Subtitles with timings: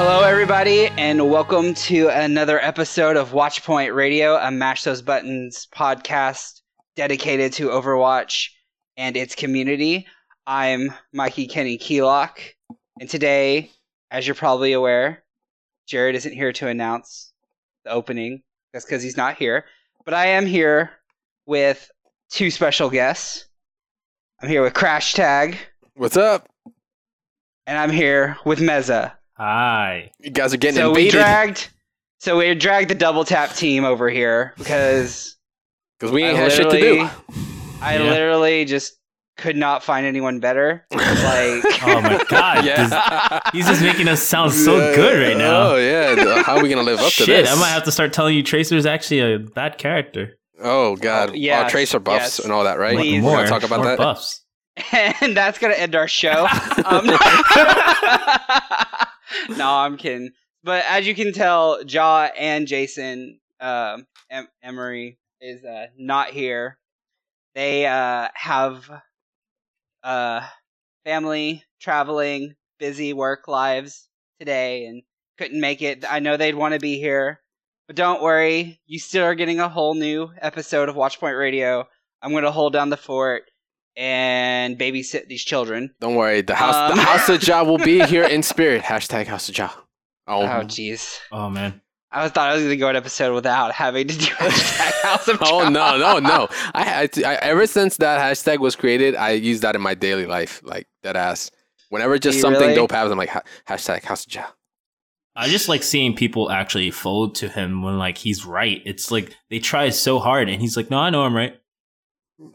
[0.00, 6.60] Hello, everybody, and welcome to another episode of Watchpoint Radio, a Mash Those Buttons podcast
[6.94, 8.50] dedicated to Overwatch
[8.96, 10.06] and its community.
[10.46, 12.40] I'm Mikey Kenny Keylock,
[13.00, 13.72] and today,
[14.12, 15.24] as you're probably aware,
[15.88, 17.32] Jared isn't here to announce
[17.84, 18.42] the opening.
[18.72, 19.64] That's because he's not here.
[20.04, 20.92] But I am here
[21.44, 21.90] with
[22.30, 23.46] two special guests.
[24.40, 25.58] I'm here with Crash Tag,
[25.96, 26.48] What's up?
[27.66, 29.17] and I'm here with Meza.
[29.38, 30.10] Hi.
[30.18, 31.68] You guys are getting so we dragged
[32.18, 35.36] so we dragged the double tap team over here because
[35.98, 37.08] because we I ain't had shit to do.
[37.80, 38.10] I Yeah.
[38.10, 38.94] literally just
[39.36, 40.84] could not find anyone better.
[40.90, 41.02] Like
[41.84, 42.64] Oh my god.
[42.64, 43.38] Yeah.
[43.52, 45.70] He's just making us sound so good right now.
[45.70, 46.42] Oh yeah.
[46.42, 47.50] How are we gonna live up to Shit, this?
[47.50, 50.36] I might have to start telling you Tracer's actually a bad character.
[50.60, 51.30] Oh god.
[51.30, 52.38] Oh, Oh, tracer buffs yes.
[52.40, 52.96] and all that, right?
[52.96, 53.22] Please.
[53.22, 53.98] We're More, gonna talk about more that.
[53.98, 54.42] buffs.
[55.20, 56.48] and that's gonna end our show.
[56.84, 57.06] Um,
[59.56, 60.30] no, I'm kidding.
[60.64, 66.78] But as you can tell, Jaw and Jason um, em- Emery is uh, not here.
[67.54, 68.90] They uh, have
[70.02, 70.46] uh,
[71.04, 75.02] family, traveling, busy work lives today, and
[75.38, 76.04] couldn't make it.
[76.08, 77.40] I know they'd want to be here,
[77.86, 78.80] but don't worry.
[78.86, 81.88] You still are getting a whole new episode of Watchpoint Radio.
[82.22, 83.44] I'm going to hold down the fort
[83.98, 85.92] and babysit these children.
[86.00, 86.40] Don't worry.
[86.40, 86.96] The house Um.
[86.96, 88.82] the house of Ja will be here in spirit.
[88.82, 89.70] Hashtag house of Ja.
[90.26, 91.18] Oh, Oh, jeez.
[91.32, 91.80] Oh man.
[92.10, 95.02] I was- thought I was going to go an episode without having to do hashtag
[95.02, 96.48] House of oh no, no, no.
[96.74, 99.94] I, had to- I ever since that hashtag was created, I use that in my
[99.94, 101.50] daily life, like that ass.
[101.90, 102.74] Whenever just you something really?
[102.74, 103.30] dope happens, I'm like
[103.68, 104.44] hashtag house of Ja.
[105.36, 108.80] I just like seeing people actually fold to him when like he's right.
[108.84, 111.54] It's like they try so hard and he's like, No, I know I'm right.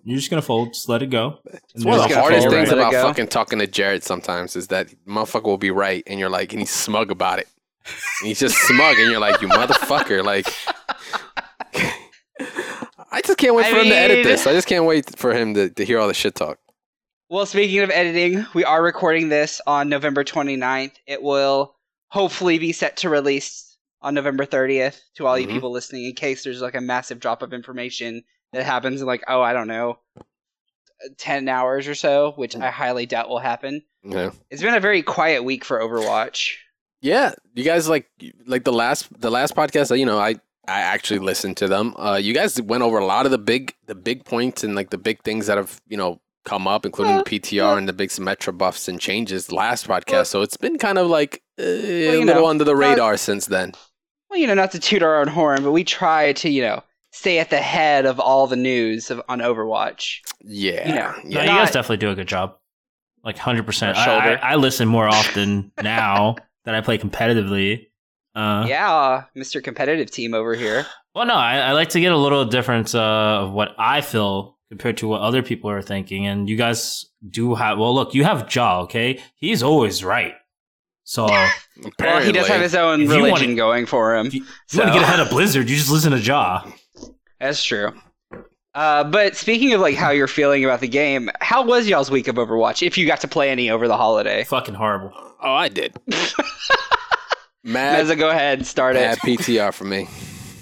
[0.04, 1.40] You're just gonna fold, just let it go.
[1.76, 2.78] It's one of the hardest things right?
[2.78, 6.54] About fucking talking to Jared sometimes is that motherfucker will be right and you're like,
[6.54, 7.48] and he's smug about it.
[8.22, 10.24] And he's just smug and you're like, you motherfucker.
[10.24, 10.48] Like,
[13.12, 14.48] I just can't wait I for him to edit this.
[14.48, 16.60] I just can't wait for him to, to hear all the shit talk.
[17.30, 20.94] Well, speaking of editing, we are recording this on November 29th.
[21.08, 21.76] It will
[22.08, 25.52] hopefully be set to release on November 30th to all you Mhm.
[25.52, 28.24] people listening in case there's like a massive drop of information
[28.54, 30.00] that happens in like, oh, I don't know,
[31.18, 33.84] 10 hours or so, which I highly doubt will happen.
[34.04, 34.32] Know?
[34.50, 36.56] It's been a very quiet week for Overwatch.
[37.02, 38.10] Yeah, you guys like
[38.48, 39.98] like the last the last podcast.
[39.98, 41.94] You know, I I actually listened to them.
[41.98, 44.90] Uh, you guys went over a lot of the big the big points and like
[44.90, 48.10] the big things that have you know come up, including the PTR and the big
[48.10, 50.28] Symmetra buffs and changes last podcast.
[50.28, 53.18] So it's been kind of like uh, a you little know, under the not- radar
[53.18, 53.74] since then.
[54.30, 56.84] Well, you know, not to toot our own horn, but we try to, you know,
[57.14, 60.18] stay at the head of all the news of, on Overwatch.
[60.42, 61.42] Yeah, You know, No, yeah.
[61.44, 62.56] you guys definitely do a good job.
[63.24, 63.96] Like hundred percent.
[63.98, 64.40] I, shoulder.
[64.44, 66.36] I, I listen more often now
[66.66, 67.88] that I play competitively.
[68.36, 69.64] Uh, yeah, Mr.
[69.64, 70.86] Competitive Team over here.
[71.16, 73.00] Well, no, I, I like to get a little difference uh,
[73.44, 76.26] of what I feel compared to what other people are thinking.
[76.26, 79.22] And you guys do have, well, look, you have Jaw, okay?
[79.36, 80.34] He's always right.
[81.04, 81.54] So if
[82.00, 84.26] Well, he does have his own If you religion wanna- going for him.
[84.28, 86.66] you, you So- want to get ahead of Blizzard, you just listen to Jaw.
[87.44, 87.92] That's true.
[88.74, 92.30] Uh, but speaking of like how you're feeling about the game, how was y'all's week
[92.30, 92.86] of Overwatch?
[92.88, 95.12] If you got to play any over the holiday, Fucking horrible.
[95.42, 95.94] Oh, I did.
[97.66, 99.40] Mad, Meza, go ahead, and start mad it.
[99.40, 100.08] PTR for me.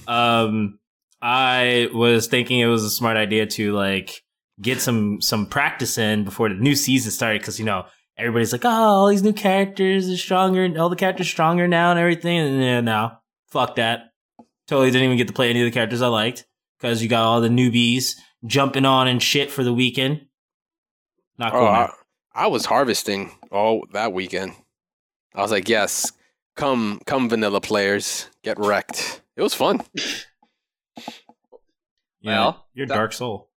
[0.07, 0.79] Um,
[1.21, 4.23] I was thinking it was a smart idea to like
[4.59, 7.85] get some some practice in before the new season started because you know
[8.17, 11.91] everybody's like, oh, all these new characters are stronger, and all the characters stronger now
[11.91, 12.39] and everything.
[12.39, 13.11] And yeah, no,
[13.49, 14.13] fuck that.
[14.67, 16.45] Totally didn't even get to play any of the characters I liked
[16.81, 20.25] because you got all the newbies jumping on and shit for the weekend.
[21.37, 21.61] Not cool.
[21.61, 21.65] Oh.
[21.65, 21.91] I,
[22.33, 24.53] I was harvesting all that weekend.
[25.35, 26.11] I was like, yes,
[26.55, 29.21] come, come, vanilla players, get wrecked.
[29.35, 29.81] It was fun.
[32.19, 33.49] Yeah, well, you're that- Dark Soul.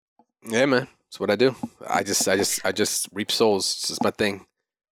[0.46, 1.56] Yeah, man, that's what I do.
[1.88, 3.64] I just, I just, I just reap souls.
[3.78, 4.46] It's just my thing.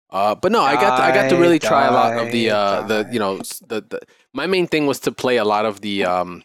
[0.09, 2.47] Uh, but no, I got, to, I got to really try a lot of the,
[2.47, 3.37] Die, uh, the, you know,
[3.67, 3.99] the, the
[4.33, 6.43] my main thing was to play a lot of the um,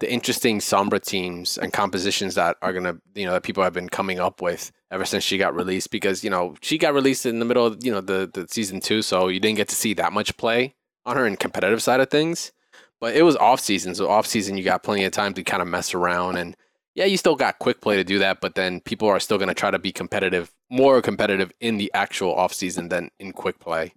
[0.00, 3.88] the interesting Sombra teams and compositions that are gonna you know that people have been
[3.88, 7.38] coming up with ever since she got released because you know she got released in
[7.38, 9.94] the middle of you know the the season two, so you didn't get to see
[9.94, 10.74] that much play
[11.04, 12.52] on her in competitive side of things.
[13.00, 15.60] But it was off season, so off season you got plenty of time to kind
[15.60, 16.56] of mess around and
[16.94, 19.54] yeah, you still got quick play to do that, but then people are still to
[19.54, 23.94] try to be competitive, more competitive in the actual off season than in quick play.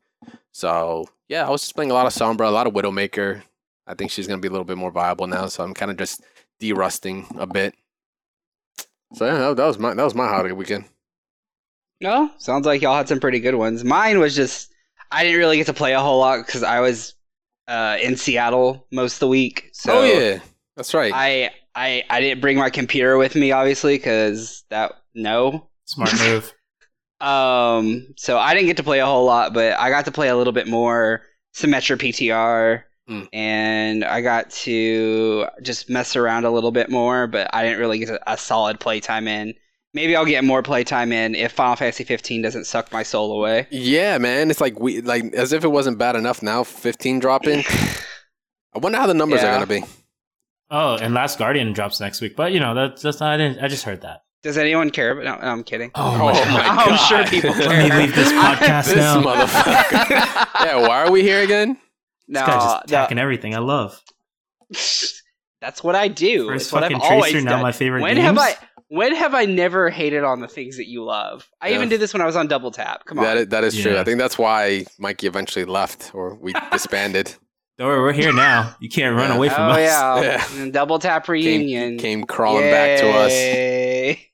[0.53, 3.43] So yeah, I was just playing a lot of Sombra, a lot of Widowmaker.
[3.87, 5.91] I think she's going to be a little bit more viable now, so I'm kind
[5.91, 6.23] of just
[6.59, 7.75] de-rusting a bit.
[9.13, 10.85] So yeah, that, that was my that was my holiday weekend.
[12.01, 13.83] No, sounds like y'all had some pretty good ones.
[13.83, 14.73] Mine was just
[15.11, 17.13] I didn't really get to play a whole lot because I was
[17.67, 19.69] uh, in Seattle most of the week.
[19.73, 20.39] So oh yeah,
[20.75, 21.13] that's right.
[21.13, 25.69] I I I didn't bring my computer with me, obviously, because that no.
[25.85, 26.53] Smart move.
[27.21, 30.27] Um, so I didn't get to play a whole lot, but I got to play
[30.27, 31.21] a little bit more
[31.55, 33.27] Symmetra PTR, Mm.
[33.33, 37.27] and I got to just mess around a little bit more.
[37.27, 39.53] But I didn't really get a, a solid playtime in.
[39.93, 43.67] Maybe I'll get more playtime in if Final Fantasy 15 doesn't suck my soul away.
[43.71, 46.41] yeah, man, it's like we like as if it wasn't bad enough.
[46.41, 47.63] Now 15 dropping.
[48.75, 49.49] I wonder how the numbers Yeah.
[49.49, 49.93] are going to be.
[50.71, 53.31] Oh, and Last Guardian drops next week, but you know that's that's not.
[53.33, 53.59] I didn't.
[53.63, 54.23] I just heard that.
[54.41, 55.15] Does anyone care?
[55.15, 55.91] But no, I'm kidding.
[55.95, 56.47] Oh my God.
[56.47, 56.97] I'm God.
[57.07, 57.83] sure people Let care.
[57.89, 59.21] me leave this podcast This now.
[59.21, 60.65] motherfucker.
[60.65, 61.77] yeah, why are we here again?
[62.27, 62.97] No, this guy's just no.
[62.97, 63.99] attacking everything I love.
[65.61, 66.47] That's what I do.
[66.47, 67.61] First it's what I've fucking Tracer, now done.
[67.61, 68.25] my favorite when games.
[68.25, 68.55] have I?
[68.89, 71.49] When have I never hated on the things that you love?
[71.59, 71.75] I Yeah.
[71.77, 73.05] even did this when I was on Double Tap.
[73.05, 73.23] Come on.
[73.25, 73.97] That is, that is true.
[73.97, 77.33] I think that's why Mikey eventually left or we disbanded.
[77.79, 78.75] Don't worry, we're here now.
[78.79, 79.35] You can't run Yeah.
[79.37, 79.79] away from oh us.
[79.79, 80.21] yeah.
[80.55, 80.61] Yeah.
[80.61, 81.97] And Double Tap reunion.
[81.97, 83.31] Came, came crawling back to us.
[83.31, 84.29] Yay.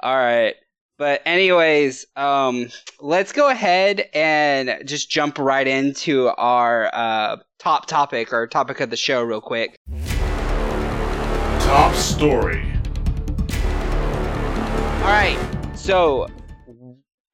[0.00, 0.54] All right.
[1.02, 2.68] But anyways, um,
[3.00, 8.90] let's go ahead and just jump right into our uh, top topic or topic of
[8.90, 9.74] the show real quick.
[11.58, 12.62] Top story.
[15.00, 15.36] All right.
[15.74, 16.28] So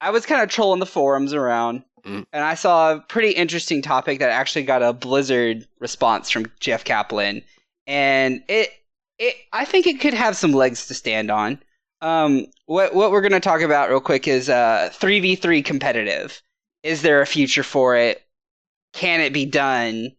[0.00, 2.25] I was kind of trolling the forums around, Mm.
[2.32, 6.85] and I saw a pretty interesting topic that actually got a Blizzard response from Jeff
[6.85, 7.43] Kaplan,
[7.87, 8.71] and it
[9.19, 11.62] it I think it could have some legs to stand on.
[12.00, 16.41] Um, what what we're gonna talk about real quick is uh three v three competitive.
[16.83, 18.23] Is there a future for it?
[18.93, 20.12] Can it be done?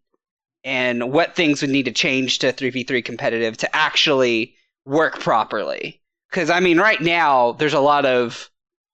[0.66, 4.56] And what things would need to change to three v three competitive to actually
[4.86, 6.02] work properly?
[6.30, 8.50] Because I mean, right now there's a lot of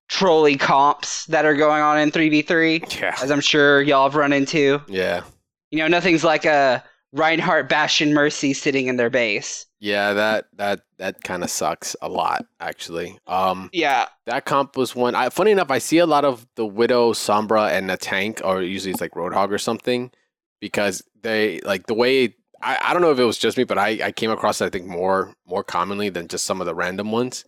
[0.08, 3.16] trolley comps that are going on in three v three, Yeah.
[3.22, 4.80] as I'm sure y'all have run into.
[4.88, 5.24] Yeah.
[5.72, 6.84] You know, nothing's like a
[7.14, 9.66] Reinhardt Bastion Mercy sitting in their base.
[9.86, 13.20] Yeah, that that that kind of sucks a lot actually.
[13.28, 16.66] Um Yeah, that comp was one I funny enough I see a lot of the
[16.66, 20.10] Widow, Sombra and the tank or usually it's like Roadhog or something
[20.60, 22.34] because they like the way
[22.64, 24.66] I, I don't know if it was just me but I, I came across it
[24.66, 27.46] I think more more commonly than just some of the random ones.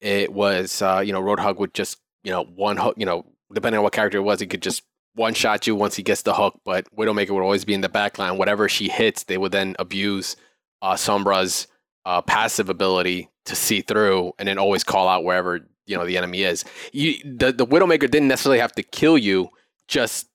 [0.00, 3.78] It was uh you know Roadhog would just you know one hook you know depending
[3.78, 4.82] on what character it was he could just
[5.14, 7.88] one shot you once he gets the hook but Widowmaker would always be in the
[7.88, 10.34] back line whatever she hits they would then abuse
[10.82, 11.68] uh Sombra's
[12.06, 16.16] uh, passive ability to see through and then always call out wherever you know the
[16.16, 16.64] enemy is.
[16.92, 19.50] You the, the Widowmaker didn't necessarily have to kill you,
[19.88, 20.26] just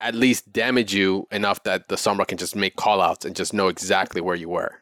[0.00, 3.52] at least damage you enough that the Sombra can just make call outs and just
[3.54, 4.72] know exactly where you were.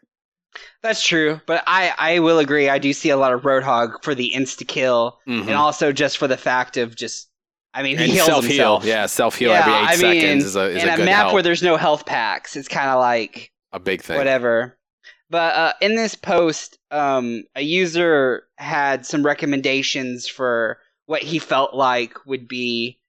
[0.83, 1.41] that's true.
[1.47, 2.69] But I, I will agree.
[2.69, 5.43] I do see a lot of Roadhog for the insta kill, Mhm.
[5.43, 7.29] and also just for the fact of just.
[7.75, 8.85] I mean, he And heals self heal, himself.
[8.87, 11.05] yeah, self heal Yeah, every eight I mean, seconds is a is in a a
[11.05, 14.17] map help, where there's no health packs, it's kind of like a big thing.
[14.17, 14.76] whatever.
[15.29, 21.75] But uh, in this post, um, a user had some recommendations for what he felt
[21.75, 23.01] like would be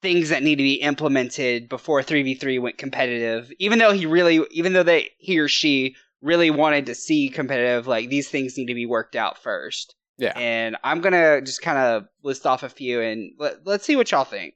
[0.00, 3.52] things that need to be implemented before 3v3 went competitive.
[3.58, 7.86] Even though he really, even though they he or she really wanted to see competitive,
[7.86, 9.94] like these things need to be worked out first.
[10.16, 10.32] Yeah.
[10.36, 14.10] And I'm gonna just kind of list off a few and let, let's see what
[14.10, 14.54] y'all think.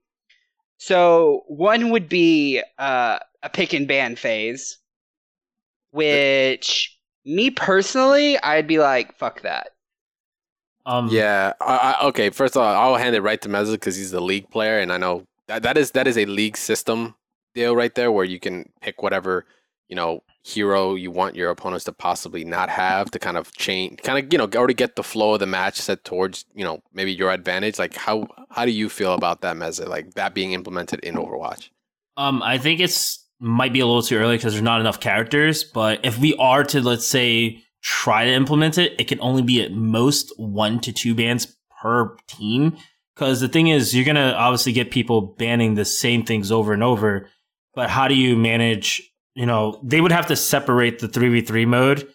[0.78, 4.78] So one would be uh, a pick and ban phase,
[5.90, 9.68] which me personally, I'd be like, fuck that.
[10.84, 11.52] Um, Yeah.
[11.60, 12.30] I, I, okay.
[12.30, 14.92] First of all, I'll hand it right to Mezza because he's the league player, and
[14.92, 17.14] I know that that is that is a league system
[17.54, 19.44] deal right there where you can pick whatever
[19.88, 24.00] you know hero you want your opponents to possibly not have to kind of change,
[24.02, 26.82] kind of you know already get the flow of the match set towards you know
[26.92, 27.78] maybe your advantage.
[27.78, 29.86] Like how how do you feel about that, Mezza?
[29.86, 31.70] Like that being implemented in Overwatch?
[32.16, 35.64] Um, I think it's might be a little too early because there's not enough characters.
[35.64, 39.62] But if we are to let's say try to implement it, it can only be
[39.62, 42.76] at most one to two bans per team.
[43.14, 46.82] Because the thing is, you're gonna obviously get people banning the same things over and
[46.82, 47.28] over.
[47.74, 52.08] But how do you manage you know, they would have to separate the 3v3 mode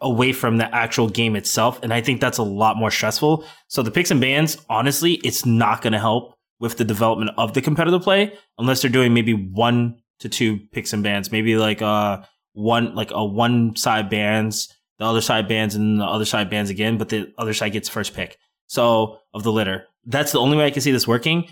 [0.00, 1.80] away from the actual game itself.
[1.82, 3.44] And I think that's a lot more stressful.
[3.68, 7.54] So the picks and bans, honestly, it's not going to help with the development of
[7.54, 11.82] the competitive play unless they're doing maybe one to two picks and bans, maybe like
[11.82, 12.22] uh
[12.54, 16.70] one like a one side bans, the other side bans, and the other side bans
[16.70, 18.38] again, but the other side gets first pick.
[18.66, 21.48] So of the litter, that's the only way I can see this working.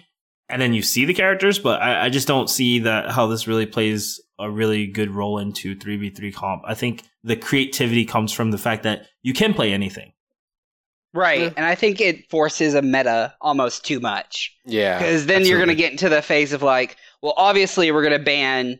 [0.48, 3.46] And then you see the characters, but I, I just don't see that how this
[3.46, 6.62] really plays a really good role into 3v3 comp.
[6.66, 10.12] I think the creativity comes from the fact that you can play anything.
[11.14, 15.58] Right, and I think it forces a meta almost too much Yeah, because then you're
[15.58, 18.78] going to get into the phase of like, well, obviously we're going to ban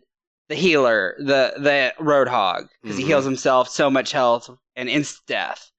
[0.49, 3.07] the healer, the the Roadhog, because he Mhm.
[3.07, 5.71] heals himself so much health and instant death.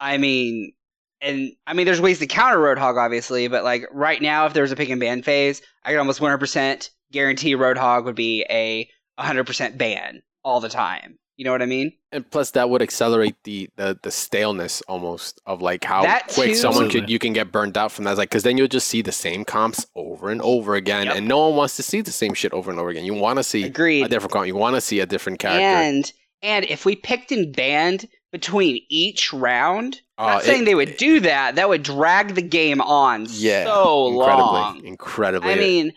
[0.00, 0.72] I mean,
[1.20, 4.62] and I mean, there's ways to counter Roadhog, obviously, but like right now, if there
[4.62, 8.88] was a pick and ban phase, I could almost 100% guarantee Roadhog would be a
[9.18, 11.18] 100% ban all the time.
[11.40, 11.94] You know what I mean?
[12.12, 16.50] and plus that would accelerate the, the the staleness almost of like how That quick
[16.50, 16.54] too.
[16.54, 18.18] someone could you can get burned out from that.
[18.18, 21.16] Like because then you'll just see the same comps over and over again, Yep.
[21.16, 23.06] and no one wants to see the same shit over and over again.
[23.06, 24.04] You want to see Agreed.
[24.04, 24.48] a different comp.
[24.48, 25.62] You want to see a different character.
[25.64, 30.74] And and if we picked and banned between each round, Uh, not it- saying they
[30.74, 34.84] would do that, that would drag the game on yeah, so incredibly, long.
[34.84, 35.52] incredibly.
[35.52, 35.92] I mean,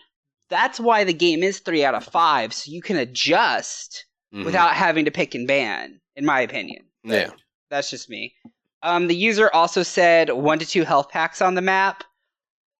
[0.48, 4.44] that's why the game is three out of five, so you can adjust Mhm.
[4.44, 6.84] without having to pick and ban, in my opinion.
[7.04, 7.30] But yeah.
[7.70, 8.34] That's just me.
[8.82, 12.04] Um, the user also said one to two health packs on the map.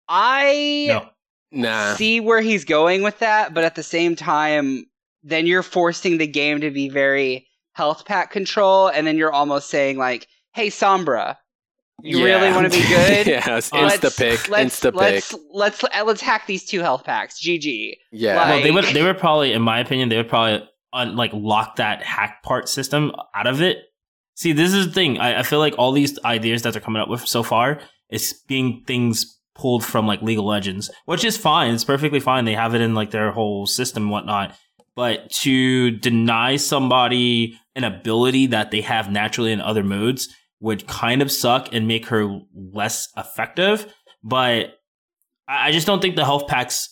[0.08, 1.08] I No.
[1.52, 1.94] Nah.
[1.94, 4.84] see where he's going with that, but at the same time,
[5.22, 9.70] then you're forcing the game to be very health pack control, and then you're almost
[9.70, 11.36] saying like, "Hey, Sombra,
[12.02, 12.24] you Yeah.
[12.40, 13.26] really want to be good?
[13.26, 14.94] yes, Let's- insta pick, let's, insta pick.
[14.94, 17.40] let's, let's let's hack these two health packs.
[17.40, 17.94] GG.
[18.12, 18.36] Yeah.
[18.36, 21.32] like- Well, they would they would probably, in my opinion, they would probably un, like
[21.34, 23.78] lock that hack part system out of it.
[24.36, 25.18] See, this is the thing.
[25.18, 28.40] I, I feel like all these ideas that they're coming up with so far is
[28.48, 31.74] being things pulled from like League of Legends, which is fine.
[31.74, 32.44] It's perfectly fine.
[32.44, 34.56] They have it in like their whole system whatnot.
[34.96, 40.28] But to deny somebody an ability that they have naturally in other modes
[40.60, 43.92] would kind of suck and make her less effective.
[44.22, 44.78] But
[45.48, 46.88] I I just don't think the health packs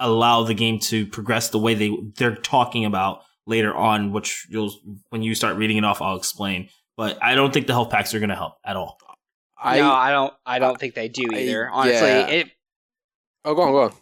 [0.00, 3.22] allow the game to progress the way they they're talking about
[3.52, 4.72] later on, which you'll
[5.10, 6.68] when you start reading it off, I'll explain.
[6.96, 8.98] But I don't think the health packs are going to help at all.
[9.62, 10.34] I, no, I don't.
[10.44, 11.70] I don't think they do I- either.
[11.70, 12.26] Honestly, yeah.
[12.26, 12.50] it
[13.44, 13.92] oh, go on, go on.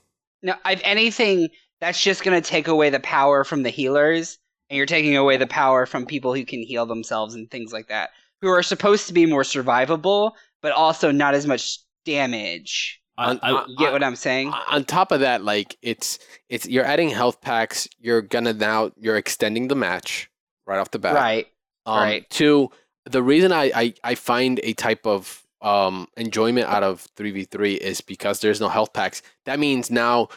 [0.42, 1.49] No, if anything,
[1.80, 4.38] that's just going to take away the power from the healers,
[4.71, 7.88] and you're taking away the power from people who can heal themselves and things like
[7.88, 13.00] that, who are supposed to be more survivable, but also not as much damage.
[13.21, 14.53] I, On- I, on- get what I'm saying?
[14.69, 17.87] on top of that, like it's it's you're adding health packs.
[18.00, 20.31] You're gonna now you're extending the match
[20.67, 21.15] right off the bat.
[21.15, 21.47] Right.
[21.87, 22.31] Um, right.
[22.31, 22.71] Two,
[23.05, 27.45] the reason I, I I find a type of um enjoyment out of three v
[27.45, 29.21] three is because there's no health packs.
[29.45, 30.29] That means now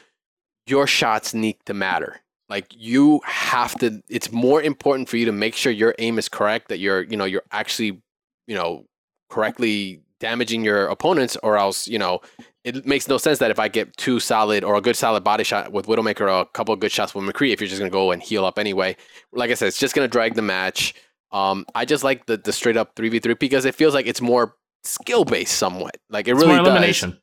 [0.68, 2.20] your shots need to matter.
[2.50, 4.04] Like you have to.
[4.10, 6.68] It's more important for you to make sure your aim is correct.
[6.68, 8.02] That you're you know you're actually
[8.48, 8.86] you know
[9.30, 12.22] correctly damaging your opponents, or else you know
[12.64, 15.44] it makes no sense that if I get two solid or a good solid body
[15.44, 17.90] shot with Widowmaker or a couple of good shots with McCree, if you're just gonna
[17.92, 18.96] go and heal up anyway,
[19.34, 20.96] like I said, it's just gonna drag the match.
[21.32, 24.08] Um, I just like the the straight up three v three because it feels like
[24.08, 25.98] it's more skill based somewhat.
[26.10, 26.68] Like it it's really more does.
[26.72, 27.20] elimination.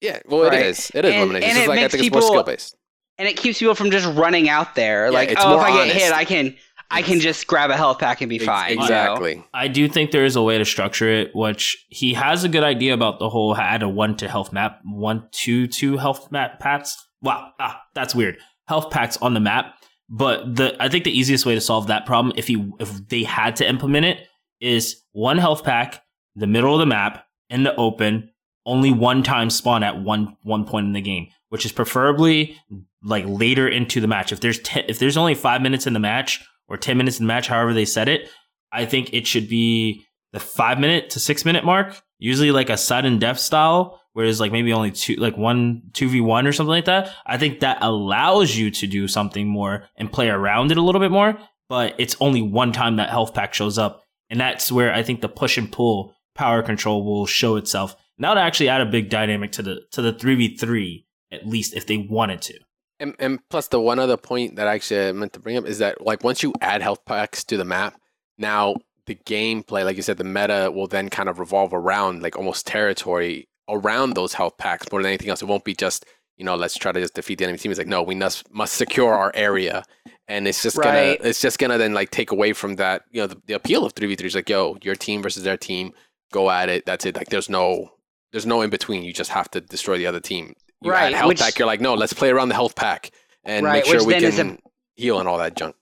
[0.00, 0.60] Yeah, well, Right.
[0.60, 0.90] it is.
[0.94, 1.34] It is And- elimination.
[1.34, 2.76] and It's just it like I makes think it's more people- skill based.
[3.18, 5.04] And it keeps people from just running out there.
[5.06, 5.98] Yeah, like, it's oh, if more I get honest.
[5.98, 6.56] hit, I can,
[6.90, 8.70] I can just grab a health pack and be fine.
[8.70, 8.82] you know?
[8.82, 9.44] Exactly.
[9.54, 12.64] I do think there is a way to structure it, which he has a good
[12.64, 16.58] idea about the whole add a one to health map, one two two health map
[16.58, 16.96] packs.
[17.22, 18.38] Wow, ah, that's weird.
[18.66, 19.74] Health packs on the map,
[20.08, 23.22] but the I think the easiest way to solve that problem, if he if they
[23.22, 24.26] had to implement it,
[24.60, 26.02] is one health pack,
[26.34, 28.30] the middle of the map, in the open,
[28.66, 32.56] only one time spawn at one one point in the game, which is preferably
[33.02, 34.32] like later into the match.
[34.32, 37.26] If there's te- if there's only five minutes in the match or ten minutes in
[37.26, 38.30] the match, however they set it,
[38.72, 42.76] I think it should be the five minute to six minute mark, usually like a
[42.76, 47.10] sudden death style, whereas like maybe only two, like one, 2v1 or something like that.
[47.26, 51.00] I think that allows you to do something more and play around it a little
[51.00, 51.36] bit more,
[51.68, 54.04] but it's only one time that health pack shows up.
[54.28, 57.96] And that's where I think the push and pull power control will show itself.
[58.16, 61.86] Now to actually add a big dynamic to the, to the 3v3, at least if
[61.86, 62.58] they wanted to.
[63.00, 65.66] And, and plus, the one other point that I actually I meant to bring up
[65.66, 67.98] is that, like, once you add health packs to the map,
[68.38, 68.76] now
[69.06, 72.66] the gameplay, like you said, the meta will then kind of revolve around, like, almost
[72.66, 75.42] territory around those health packs more than anything else.
[75.42, 76.04] It won't be just,
[76.36, 77.72] you know, let's try to just defeat the enemy team.
[77.72, 79.82] It's like, no, we must, must secure our area.
[80.28, 81.18] and it's just Right.
[81.18, 83.84] gonna it's just gonna then like take away from that you know the, the appeal
[83.84, 85.92] of three v three is like yo your team versus their team
[86.32, 87.90] go at it that's it like there's no
[88.32, 91.28] there's no in between you just have to destroy the other team you Right, health
[91.28, 93.10] which- pack you're like no let's play around the health pack
[93.44, 94.58] and Right, make sure we can
[94.96, 95.76] heal and all that junk.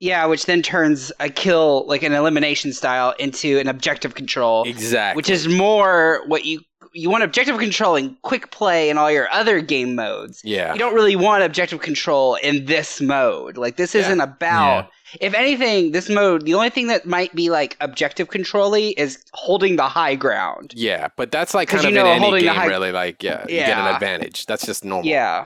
[0.00, 5.16] Yeah, which then turns a kill like an elimination style into an objective control, exactly.
[5.18, 6.60] which is more what you
[6.94, 10.40] you want objective control in quick play and all your other game modes.
[10.44, 13.56] yeah You don't really want objective control in this mode.
[13.56, 14.02] Like this Yeah.
[14.02, 14.88] isn't about.
[15.20, 19.76] If anything, this mode, the only thing that might be like objective controlly is holding
[19.76, 20.72] the high ground.
[20.74, 22.92] yeah but that's like kind of you in know, any holding the game high- really
[22.92, 23.94] like yeah, you get an Yeah.
[23.94, 25.44] advantage that's just normal Yeah.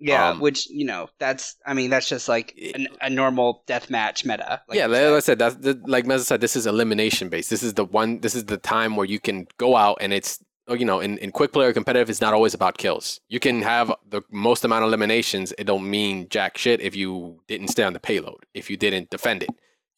[0.00, 4.24] Yeah, Um, which you know, that's I mean, that's just like an, a normal deathmatch
[4.26, 4.60] meta.
[4.68, 5.00] Like yeah, like.
[5.00, 6.40] I said, that's the, like Meza said.
[6.40, 7.48] This is elimination based.
[7.48, 8.18] This is the one.
[8.20, 11.30] This is the time where you can go out and it's you know in, in
[11.30, 13.20] quick player competitive, it's not always about kills.
[13.28, 15.52] You can have the most amount of eliminations.
[15.58, 18.44] It don't mean jack shit if you didn't stay on the payload.
[18.54, 19.50] If you didn't defend it.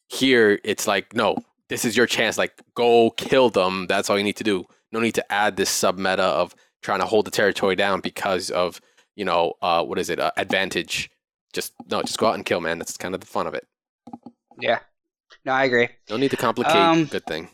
[0.09, 1.37] Here, it's like no,
[1.69, 2.39] this is your chance.
[2.39, 3.87] Like go kill them.
[3.89, 4.65] That's all you need to do.
[4.93, 8.51] No need to add this sub meta of trying to hold the territory down because
[8.51, 8.81] of
[9.15, 11.11] you know uh, what is it uh, advantage.
[11.53, 12.79] Just no, just go out and kill, man.
[12.79, 13.67] That's kind of the fun of it.
[14.61, 14.81] yeah.
[15.45, 15.89] No, I agree.
[16.11, 16.75] No need to complicate.
[16.75, 17.49] Um, Good thing.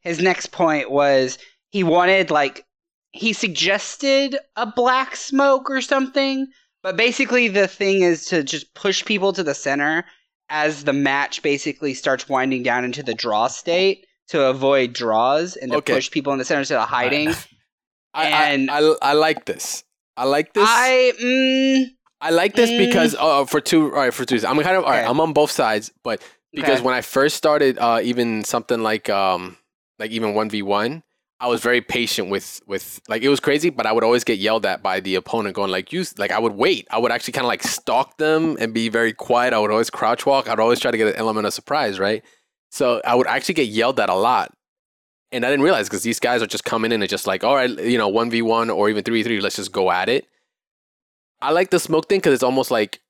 [0.00, 1.38] his next point was
[1.70, 2.64] he wanted like
[3.12, 6.46] he suggested a black smoke or something
[6.82, 10.04] but basically the thing is to just push people to the center
[10.48, 15.72] as the match basically starts winding down into the draw state to avoid draws and
[15.72, 15.94] to Okay.
[15.94, 17.32] push people in the center instead of hiding
[18.14, 19.84] I, and- I, I, I like this.
[20.16, 20.66] I like this.
[20.66, 22.78] I, i mm, like this Mm.
[22.78, 23.84] because uh, for two.
[23.92, 24.36] All right, for two.
[24.36, 25.00] I'm kind of all right.
[25.00, 25.08] Okay.
[25.08, 26.86] I'm on both sides, but because okay.
[26.86, 29.58] when I first started, uh, even something like um,
[29.98, 31.02] like even one v one,
[31.38, 34.38] I was very patient with with like it was crazy, but I would always get
[34.38, 36.88] yelled at by the opponent, going like you like I would wait.
[36.90, 39.52] I would actually kind of like stalk them and be very quiet.
[39.52, 40.48] I would always crouch walk.
[40.48, 42.24] I'd always try to get an element of surprise, right?
[42.70, 44.52] So I would actually get yelled at a lot.
[45.32, 47.54] And I didn't realize because these guys are just coming in and just like, all
[47.54, 50.26] right, you know, 1v1 or even 3v3, let's just go at it.
[51.42, 53.00] I like the smoke thing because it's almost like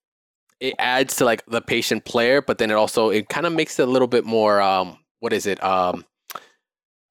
[0.59, 3.79] it adds to like the patient player, but then it also, it kind of makes
[3.79, 5.63] it a little bit more, um, what is it?
[5.63, 6.05] Um,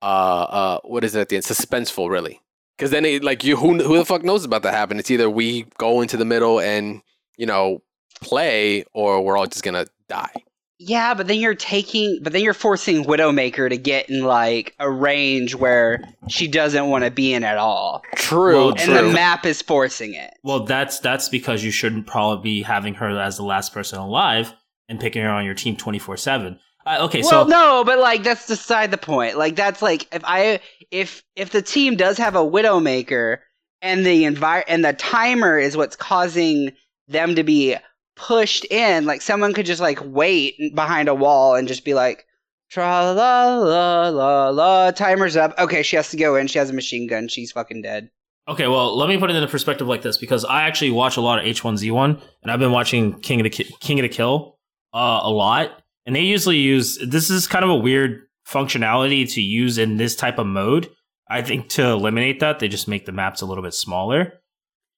[0.01, 1.45] uh, uh, what is it at the end?
[1.45, 2.41] Suspenseful, really.
[2.77, 4.99] Because then it, like, you, who, who the fuck knows about that happen?
[4.99, 7.01] It's either we go into the middle and,
[7.37, 7.81] you know,
[8.21, 10.31] play or we're all just going to die.
[10.79, 14.89] yeah but then you're taking but then you're forcing widowmaker to get in like a
[14.89, 18.93] range where she doesn't want to be in at all True, Well, and true.
[18.93, 23.09] the map is forcing it Well, that's that's because you shouldn't probably be having her
[23.19, 24.53] as the last person alive
[24.87, 26.59] and picking her on your team twenty four seven.
[26.85, 29.37] Uh, Okay, well, so no, but like that's beside the point.
[29.37, 30.59] Like that's like if I
[30.91, 33.39] if if the team does have a widowmaker
[33.81, 36.71] and the envir- and the timer is what's causing
[37.07, 37.75] them to be
[38.15, 42.25] pushed in, like someone could just like wait behind a wall and just be like
[42.69, 45.57] tra la la la la timer's up.
[45.57, 46.47] Okay, she has to go in.
[46.47, 47.27] She has a machine gun.
[47.27, 48.09] She's fucking dead.
[48.47, 51.17] Okay, well, let me put it in a perspective like this because I actually watch
[51.17, 54.09] a lot of H1Z1 and I've been watching King of the Ki- King of the
[54.09, 54.59] Kill
[54.93, 59.41] uh, a lot, and they usually use this is kind of a weird functionality to
[59.41, 60.89] use in this type of mode.
[61.27, 64.33] I think to eliminate that, they just make the maps a little bit smaller.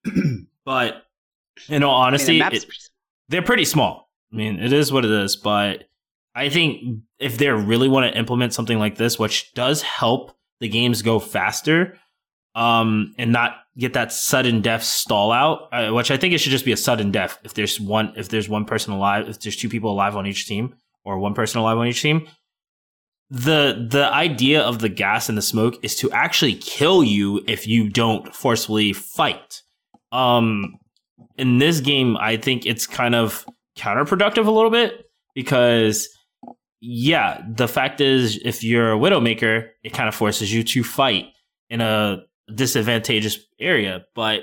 [0.66, 1.04] but
[1.70, 2.70] in all I mean, the honesty, map's it-
[3.30, 4.10] they're pretty small.
[4.32, 5.86] I mean, it is what it is, but
[6.36, 10.68] I think if they really want to implement something like this, which does help the
[10.68, 11.98] games go faster,
[12.56, 16.52] um, and not get that sudden death stall out, uh, which I think it should
[16.52, 19.56] just be a sudden death if there's one if there's one person alive, if there's
[19.56, 20.76] two people alive on each team,
[21.08, 22.28] or one person alive on each team.
[23.30, 27.66] The the idea of the gas and the smoke is to actually kill you if
[27.66, 29.62] you don't forcefully fight.
[30.12, 30.76] Um,
[31.38, 33.46] in this game, I think it's kind of
[33.78, 36.10] counterproductive a little bit because,
[36.82, 41.26] yeah, the fact is, if you're a Widowmaker, it kind of forces you to fight
[41.70, 44.06] in a disadvantageous area.
[44.16, 44.42] But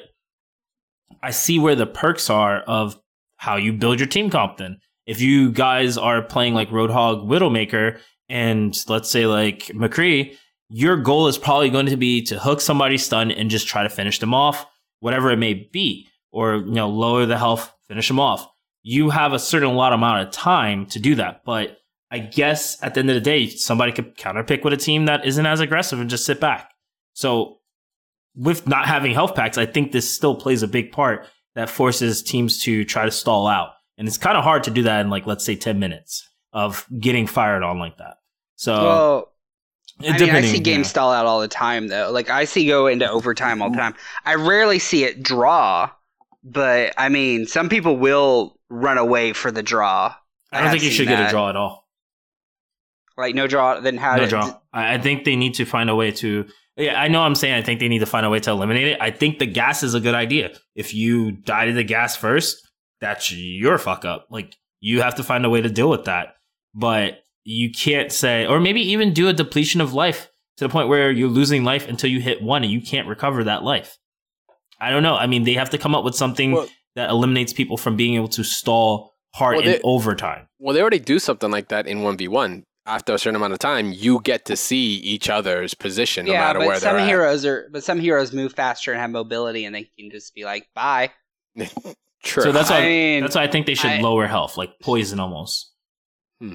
[1.23, 2.99] I see where the perks are of
[3.37, 4.79] how you build your team comp then.
[5.07, 10.37] If you guys are playing like Roadhog Widowmaker and let's say like McCree,
[10.69, 13.89] your goal is probably going to be to hook somebody's stun and just try to
[13.89, 14.67] finish them off,
[15.01, 18.49] whatever it may be, or you know, lower the health, finish them off.
[18.83, 21.79] You have a certain lot amount of time to do that, but
[22.11, 25.25] I guess at the end of the day, somebody could counterpick with a team that
[25.27, 26.71] isn't as aggressive and just sit back.
[27.13, 27.59] So
[28.37, 32.23] with not having health packs, I think this still plays a big part that forces
[32.23, 33.74] teams to try to stall out.
[33.97, 36.87] And it's kind of hard to do that in like let's say 10 minutes of
[36.99, 38.17] getting fired on like that.
[38.57, 39.35] So well,
[40.01, 42.11] I mean, I see games stall out all the time, though.
[42.11, 43.95] Like, I see go into overtime all the time.
[44.25, 45.91] I rarely see it draw,
[46.43, 50.15] but I mean, some people will run away for the draw.
[50.51, 51.85] I don't think you should get a draw at all.
[53.17, 54.17] Like no draw, then how?
[54.17, 54.59] no draw.
[54.73, 56.47] I, I think they need to find a way to.
[56.77, 57.23] Yeah, I know.
[57.23, 58.99] I'm saying I think they need to find a way to eliminate it.
[59.01, 60.51] I think the gas is a good idea.
[60.75, 62.69] If you die to the gas first,
[63.05, 64.27] that's your fuck up.
[64.31, 66.35] Like you have to find a way to deal with that.
[66.75, 70.89] But you can't say, or maybe even do a depletion of life to the point
[70.89, 73.99] where you're losing life until you hit one and you can't recover that life.
[74.81, 75.15] I don't know.
[75.17, 78.15] I mean, they have to come up with something Well- that eliminates people from being
[78.15, 80.47] able to stall hard Well, in they- overtime.
[80.61, 82.65] Well, they already do something like that in one v one.
[82.87, 86.41] After a certain amount of time, you get to see each other's position, no yeah,
[86.41, 89.65] matter but where some they're heroes are, but some heroes move faster and have mobility,
[89.65, 91.11] and they can just be like, "Bye."
[92.25, 92.31] at.
[92.33, 92.43] True.
[92.45, 94.79] So that's why I mean, that's why I think they should I- lower health, like
[94.81, 95.73] poison almost.
[96.41, 96.55] Hmm.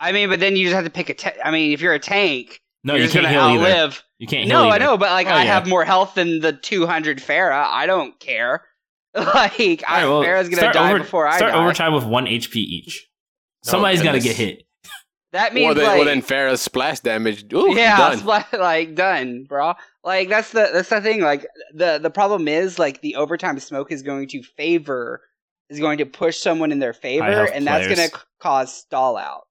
[0.00, 1.14] I mean, but then you just have to pick a.
[1.14, 3.70] Ta- I mean, if you're a tank, No, you're you just can't gonna heal either.
[3.78, 4.02] outlive.
[4.18, 5.54] You can't heal No, I know, but like Oh, I yeah.
[5.54, 7.66] have more health than the 200 Pharah.
[7.70, 8.64] I don't care.
[9.16, 11.62] Like I, All right, well, Pharah's gonna die over- before I start die.
[11.62, 13.08] overtime with one HP each.
[13.66, 14.64] Oh, Somebody's got to get hit.
[15.30, 17.44] That means Well, then, like well, then Pharah's splash damage.
[17.54, 18.18] Ooh, yeah, done.
[18.18, 19.74] splat- like done, bro.
[20.04, 21.22] Like that's the that's the thing.
[21.22, 25.22] Like the the problem is like the overtime smoke is going to favor
[25.70, 29.16] is going to push someone in their favor, health and that's going to cause stall
[29.16, 29.44] outs.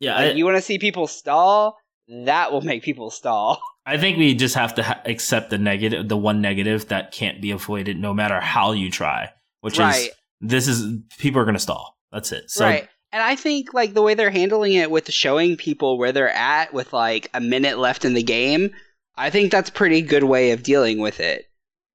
[0.00, 1.78] Yeah, Like, I, you want to see people stall?
[2.08, 3.60] That will make people stall.
[3.86, 7.40] I think we just have to ha- accept the negative, the one negative that can't
[7.40, 9.30] be avoided, no matter how you try.
[9.60, 10.08] Which right.
[10.08, 11.96] is this is people are going to stall.
[12.12, 12.50] That's it.
[12.50, 12.88] So right.
[13.12, 16.74] And I think like the way they're handling it with showing people where they're at
[16.74, 18.70] with like a minute left in the game,
[19.16, 21.46] I think that's pretty good way of dealing with it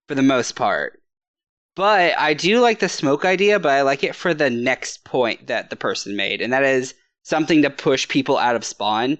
[0.08, 1.02] for the most part.
[1.76, 5.48] But I do like the smoke idea, but I like it for the next point
[5.48, 9.18] that the person made, and that is something to push people out of spawn.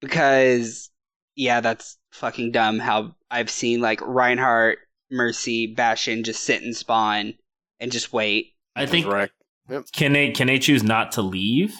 [0.00, 0.90] Because
[1.34, 4.78] yeah, that's fucking dumb how I've seen like Reinhardt,
[5.10, 7.34] Mercy, Bastion just sit and spawn
[7.80, 8.54] and just wait.
[8.76, 9.32] I think Correct.
[9.92, 11.74] can they can they choose not to leave?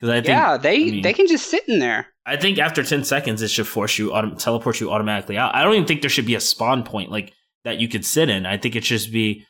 [0.00, 2.06] Because I think yeah, they I mean- they can just sit in there.
[2.26, 5.54] I think after ten seconds it should force you autom- teleport you automatically out.
[5.54, 7.32] I don't even think there should be a spawn point like
[7.64, 8.46] that you could sit in.
[8.46, 9.46] I think it should just be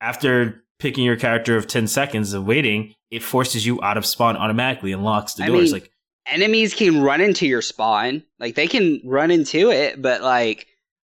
[0.00, 4.36] after picking your character of ten seconds of waiting, it forces you out of spawn
[4.36, 5.72] automatically and locks the I doors.
[5.72, 5.90] mean, like
[6.26, 8.22] enemies can run into your spawn.
[8.38, 10.66] Like they can run into it, but like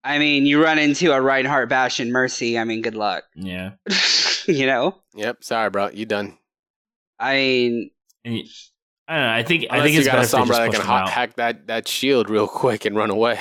[0.05, 3.25] I mean, you run into a Reinhardt Bastion Mercy, I mean, good luck.
[3.37, 3.73] yeah.
[4.47, 4.99] you know?
[5.15, 5.45] Yep.
[5.45, 5.91] Sorry, bro.
[5.91, 6.37] You done.
[7.21, 7.91] I mean,
[8.25, 8.39] And
[9.09, 9.33] I don't know.
[9.33, 10.71] I think I Unless think you it's got better a if they Sombra just that
[10.71, 13.39] can them ha- hack that, that shield real quick and run away.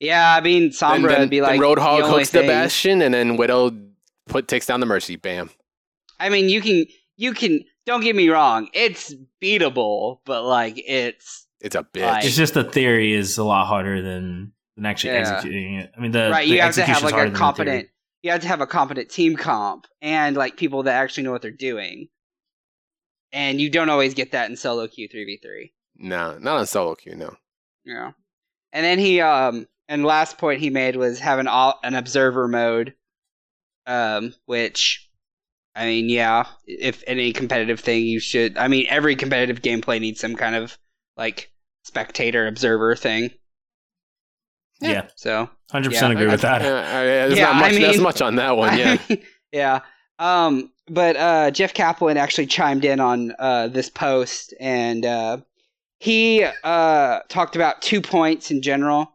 [0.00, 2.40] yeah, I mean, Sombra then, then, would be like then Roadhog the only hooks the
[2.42, 3.72] Bastion, and then Widow
[4.28, 5.16] put takes down the Mercy.
[5.16, 5.50] Bam.
[6.18, 11.46] I mean, you can you can don't get me wrong, it's beatable, but like it's
[11.60, 12.06] It's a bitch.
[12.06, 15.32] Like- It's just the theory is a lot harder than than actually Yeah.
[15.34, 15.92] executing it.
[15.96, 16.48] I mean, the right.
[16.48, 17.88] the You have to have like a competent.
[18.22, 21.42] You have to have a competent team comp and like people that actually know what
[21.42, 22.06] they're doing.
[23.32, 25.72] And you don't always get that in solo queue three v three.
[25.96, 27.14] no, not on solo queue.
[27.16, 27.34] No.
[27.84, 28.12] Yeah.
[28.72, 32.48] And then he um and last point he made was have an au- an observer
[32.48, 32.94] mode,
[33.86, 35.08] um, which.
[35.74, 36.44] I mean, yeah.
[36.66, 38.58] If any competitive thing, you should.
[38.58, 40.76] I mean, every competitive gameplay needs some kind of
[41.16, 41.50] like
[41.84, 43.30] spectator observer thing.
[44.80, 46.60] Yeah, So hundred percent Yeah, agree I- with that.
[46.62, 47.80] Yeah, I- there's Yeah, not I much.
[47.80, 48.76] there's much on that one.
[48.76, 48.98] Yeah.
[49.52, 49.80] yeah.
[50.18, 55.38] Um, but uh, Jeff Kaplan actually chimed in on uh, this post, and uh,
[55.98, 59.12] he uh, talked about two points in general.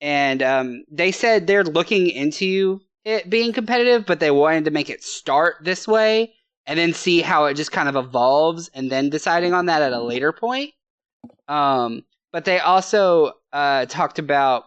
[0.00, 4.90] And um, they said they're looking into it being competitive, but they wanted to make
[4.90, 6.34] it start this way
[6.66, 9.92] and then see how it just kind of evolves, and then deciding on that at
[9.92, 10.74] a later point.
[11.46, 14.64] Um, but they also uh, talked about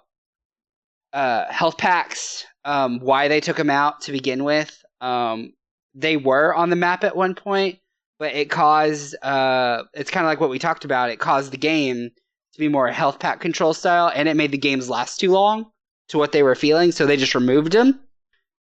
[1.11, 4.81] uh, health packs, um, why they took them out to begin with.
[5.01, 5.53] Um,
[5.99, 7.79] they were on the map at one point,
[8.17, 11.09] but it caused uh, it's kind of like what we talked about.
[11.09, 12.09] It caused the game
[12.53, 15.71] to be more health pack control style, and it made the games last too long
[16.09, 17.99] to what they were feeling, so they just removed them.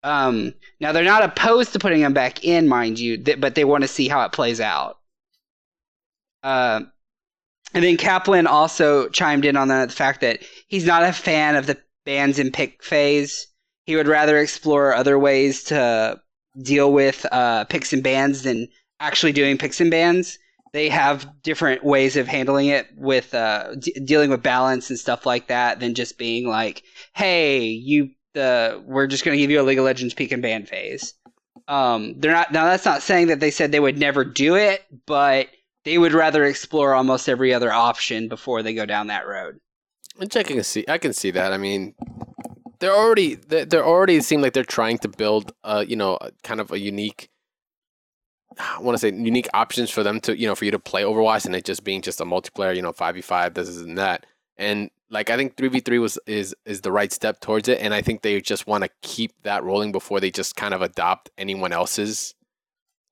[0.04, 3.64] Um, now they're not opposed to putting them back in, mind you, th- but they
[3.64, 4.98] want to see how it plays out.
[6.44, 6.82] Uh,
[7.74, 11.66] and then Kaplan also chimed in on the fact that he's not a fan of
[11.66, 13.48] the bans and pick phase.
[13.86, 16.22] He would rather explore other ways to
[16.62, 18.68] deal with uh, picks and bans than
[19.00, 20.38] actually doing picks and bans.
[20.72, 25.26] They have different ways of handling it with uh, d- dealing with balance and stuff
[25.26, 29.62] like that than just being like, "Hey, you, the we're just going to give you
[29.62, 31.14] a League of Legends pick and ban phase."
[31.68, 32.66] Um, they're not now.
[32.66, 35.48] That's not saying that they said they would never do it, but
[35.86, 39.60] they would rather explore almost every other option before they go down that road.
[40.16, 40.86] Which I can see.
[40.88, 41.54] I can see that.
[41.54, 41.94] I mean,
[42.84, 43.36] they're already.
[43.36, 45.54] They're they're already seem like they're trying to build.
[45.64, 47.30] Uh, you know, kind of a unique
[48.60, 51.04] I want to say unique options for them to you know for you to play
[51.04, 53.82] Overwatch and it just being just a multiplayer, you know, five v five, this is
[53.82, 54.26] and that.
[54.58, 57.80] And like I think three v three was is is the right step towards it,
[57.80, 60.82] and I think they just want to keep that rolling before they just kind of
[60.82, 62.36] adopt anyone else's,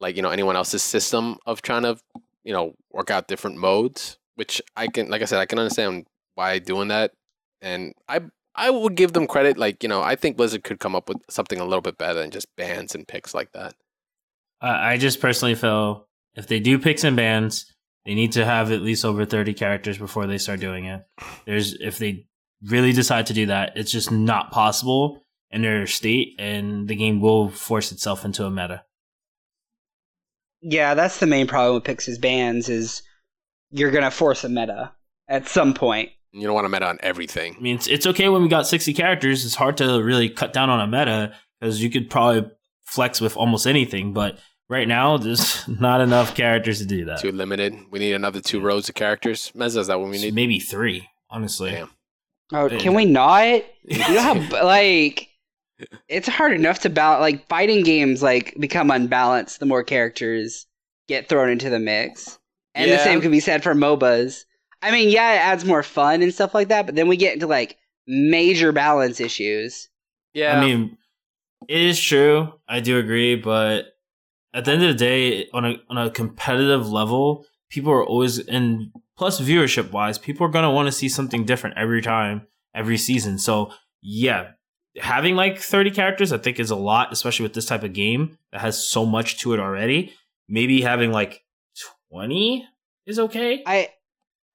[0.01, 1.97] like you know anyone else's system of trying to
[2.43, 4.17] you know work out different modes.
[4.35, 7.13] Which I can, like I said, I can understand why doing that,
[7.61, 8.21] and I
[8.55, 9.57] I would give them credit.
[9.57, 12.19] Like you know, I think Blizzard could come up with something a little bit better
[12.19, 13.75] than just bans and picks like that.
[14.61, 17.65] Uh, I just personally feel if they do picks and bans,
[18.05, 21.03] they need to have at least over 30 characters before they start doing it.
[21.45, 22.27] There's if they
[22.63, 27.19] really decide to do that, it's just not possible in their state and the game
[27.19, 28.83] will force itself into a meta.
[30.61, 33.01] Yeah, that's the main problem with Pix's bans is
[33.71, 34.91] you're gonna force a meta
[35.27, 36.11] at some point.
[36.33, 37.55] You don't want to meta on everything.
[37.57, 39.45] I mean, it's, it's okay when we got 60 characters.
[39.45, 42.49] It's hard to really cut down on a meta because you could probably
[42.85, 44.37] flex with almost anything, but
[44.69, 47.19] right now there's not enough characters to do that.
[47.19, 47.75] Too limited.
[47.89, 49.51] We need another two rows of characters.
[49.55, 50.33] Meza, is that what we need?
[50.33, 51.71] Maybe three, honestly.
[51.71, 51.89] Damn.
[52.53, 52.79] Oh, Yeah.
[52.79, 53.63] can we not?
[53.83, 55.27] You know how like
[56.07, 57.21] it's hard enough to balance.
[57.21, 60.67] Like fighting games, like become unbalanced the more characters
[61.07, 62.37] get thrown into the mix,
[62.75, 64.43] and the same can be said for MOBAs.
[64.81, 67.33] I mean, yeah, it adds more fun and stuff like that, but then we get
[67.33, 69.89] into like major balance issues.
[70.33, 70.57] Yeah.
[70.57, 70.97] I mean,
[71.67, 72.53] it is true.
[72.67, 73.85] I do agree, but
[74.53, 78.39] at the end of the day, on a on a competitive level, people are always
[78.39, 82.97] and plus viewership wise, people are gonna want to see something different every time, every
[82.97, 83.37] season.
[83.37, 84.51] So yeah,
[84.97, 88.37] having like thirty characters, I think is a lot, especially with this type of game
[88.51, 90.13] that has so much to it already.
[90.49, 91.43] Maybe having like
[92.09, 92.67] twenty
[93.05, 93.63] is okay.
[93.65, 93.89] I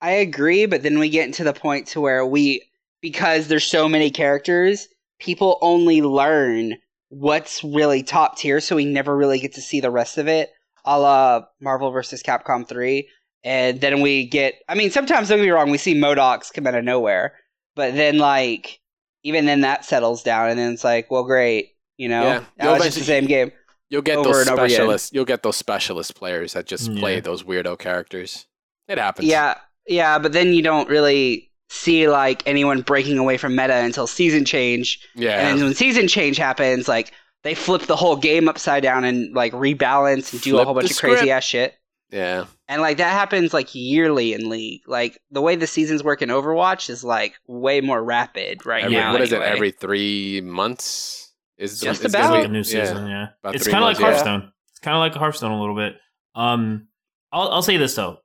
[0.07, 2.62] I agree, but then we get into the point to where we
[3.03, 4.87] because there's so many characters,
[5.19, 6.77] people only learn
[7.09, 10.51] what's really top tier, so we never really get to see the rest of it.
[10.85, 12.23] A la Marvel vs.
[12.23, 13.09] Capcom 3.
[13.42, 16.69] And then we get I mean, sometimes don't get me wrong, we see MODOKs come
[16.69, 17.35] out of nowhere.
[17.75, 18.79] But then like
[19.25, 22.23] even then that settles down and then it's like, well great, you know?
[22.23, 22.45] Yeah.
[22.59, 23.51] Now it's just the same game.
[23.90, 25.11] You'll get over those and specialists.
[25.12, 27.21] You'll get those specialist players that just play Yeah.
[27.23, 28.47] those weirdo characters.
[28.87, 29.27] It happens.
[29.27, 34.07] Yeah, yeah, but then you don't really see like anyone breaking away from meta until
[34.07, 35.01] season change.
[35.14, 35.49] Yeah.
[35.49, 39.35] And then when season change happens, like they flip the whole game upside down and
[39.35, 41.75] like rebalance and do a whole bunch of crazy ass shit.
[42.11, 42.46] yeah.
[42.68, 44.83] And like that happens like yearly in League.
[44.87, 48.96] Like the way the seasons work in Overwatch is like way more rapid right Every,
[48.96, 49.12] now.
[49.12, 49.40] what is it?
[49.40, 51.33] Every three months?
[51.59, 52.22] Is Just is about.
[52.29, 53.07] gonna like a new season.
[53.07, 54.07] Yeah, about it's kind of like months, yeah.
[54.09, 54.53] Hearthstone.
[54.72, 55.94] It's kind of like Hearthstone a little bit.
[56.35, 56.88] Um,
[57.33, 58.18] I'll I'll say this though,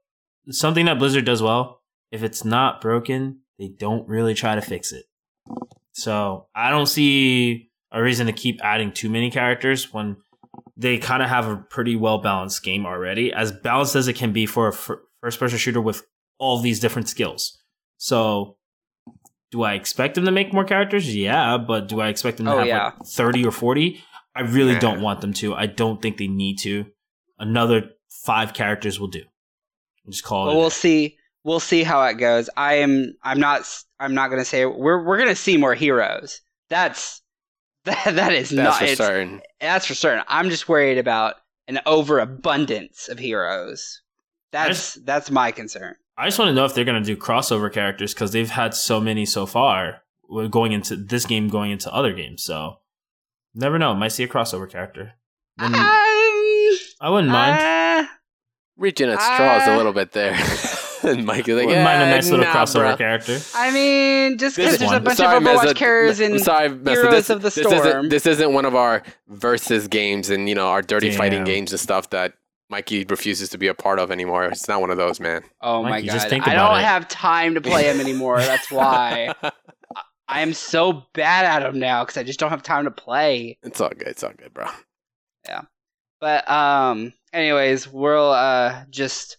[0.49, 1.82] something that Blizzard does well.
[2.12, 5.06] If it's not broken, they don't really try to fix it.
[5.93, 10.17] So I don't see a reason to keep adding too many characters when
[10.77, 14.34] they kind of have a pretty well balanced game already, as balanced as it can
[14.34, 16.04] be for a first person shooter with
[16.38, 17.58] all these different skills.
[17.97, 18.58] So.
[19.51, 21.13] Do I expect them to make more characters?
[21.13, 22.84] Yeah, but do I expect them to Oh, have yeah.
[22.86, 24.01] like 30 or 40?
[24.34, 24.80] I really Nah.
[24.80, 25.54] don't want them to.
[25.54, 26.86] I don't think they need to.
[27.38, 27.89] Another
[28.23, 29.23] five characters will do.
[30.10, 30.58] Just call But it.
[30.58, 31.18] we'll see.
[31.44, 32.50] We'll see how it goes.
[32.58, 33.14] I am.
[33.24, 33.64] I'm not.
[34.00, 35.04] I'm not gonna say we're.
[35.04, 36.42] We're gonna see more heroes.
[36.70, 37.20] That's.
[37.86, 38.88] That, that is That's not.
[38.90, 39.42] for certain.
[39.60, 40.24] That's for certain.
[40.28, 41.34] I'm just worried about
[41.68, 44.02] an overabundance of heroes.
[44.52, 45.96] That's that's my concern.
[46.16, 48.76] I just want to know if they're going to do crossover characters because they've had
[48.76, 52.44] so many so far We're going into this game, going into other games.
[52.44, 52.76] So
[53.56, 53.96] never know.
[53.96, 55.14] Might see a crossover character.
[55.58, 55.82] Wouldn't- Um,
[57.02, 57.56] I wouldn't mind.
[57.58, 57.64] uh,
[58.77, 60.34] Reaching at straws a Uh, little bit there.
[61.03, 63.39] and Mike is like, wouldn't mind a "Eh, nice little nah, crossover bro." character.
[63.55, 67.12] I mean, just because there's a bunch Sorry, of Overwatch characters I'm and sorry, Heroes
[67.12, 68.10] this, of the this isn't, Storm.
[68.10, 71.79] this isn't one of our versus games and you know our dirty fighting games and
[71.79, 72.34] stuff that
[72.69, 74.45] Mikey refuses to be a part of anymore.
[74.45, 75.43] It's not one of those, man.
[75.62, 76.84] oh my god, just think I don't it.
[76.84, 78.39] have time to play him anymore.
[78.39, 79.34] That's why
[80.27, 83.57] I am so bad at him now because I just don't have time to play.
[83.63, 84.07] it's all good.
[84.07, 84.67] It's all good, bro.
[86.21, 89.38] But um, anyways, we'll uh just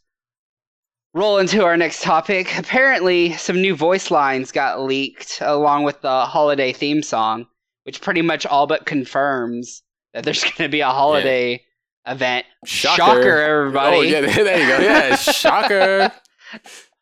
[1.15, 2.59] roll into our next topic.
[2.59, 7.47] Apparently, some new voice lines got leaked along with the holiday theme song,
[7.85, 11.63] which pretty much all but confirms that there's going to be a holiday
[12.07, 12.45] event.
[12.67, 13.97] Shocker, everybody.
[13.97, 14.79] Oh yeah, there you go.
[14.85, 16.13] Yeah, shocker.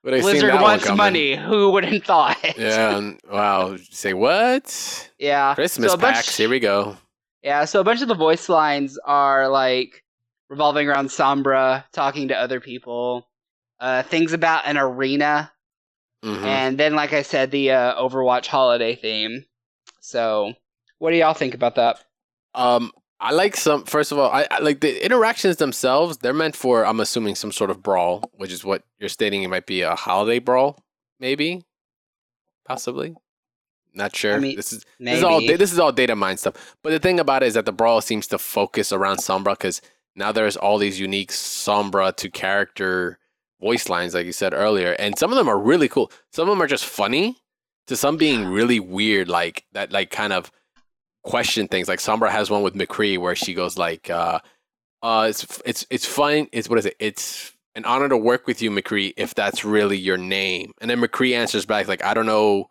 [0.02, 1.36] Would Blizzard wants money.
[1.36, 2.38] Who wouldn't thought?
[2.58, 3.12] Yeah.
[3.30, 3.76] Wow.
[3.90, 5.10] Say what?
[5.18, 5.54] yeah.
[5.54, 6.36] Christmas So a bunch- packs.
[6.36, 6.96] Here we go.
[7.42, 10.04] Yeah, so a bunch of the voice lines are like
[10.48, 13.28] revolving around Sombra, talking to other people,
[13.78, 15.52] uh, things about an arena,
[16.24, 16.44] Mhm.
[16.44, 19.46] and then, like I said, the uh, Overwatch holiday theme.
[20.00, 20.52] So,
[20.98, 22.04] what do y'all think about that?
[22.54, 23.84] Um, I like some.
[23.84, 26.18] First of all, I, I like the interactions themselves.
[26.18, 29.42] They're meant for, I'm assuming, some sort of brawl, which is what you're stating.
[29.42, 30.82] It might be a holiday brawl,
[31.20, 31.64] maybe,
[32.66, 33.14] possibly.
[33.94, 34.34] Not sure.
[34.34, 35.12] I mean, this is Maybe.
[35.12, 36.76] this is all this is all data mine stuff.
[36.82, 39.80] But the thing about it is that the brawl seems to focus around Sombra because
[40.14, 43.18] now there's all these unique Sombra to character
[43.60, 46.10] voice lines, like you said earlier, and some of them are really cool.
[46.32, 47.36] Some of them are just funny,
[47.86, 50.50] to some being really weird, like that, like kind of
[51.22, 51.88] question things.
[51.88, 54.40] Like Sombra has one with McCree where she goes like, uh,
[55.02, 56.48] uh, it's it's it's fun.
[56.52, 56.96] It's what is it?
[56.98, 60.72] It's an honor to work with you, McCree, if that's really your name.
[60.80, 62.68] And then McCree answers back like, I don't know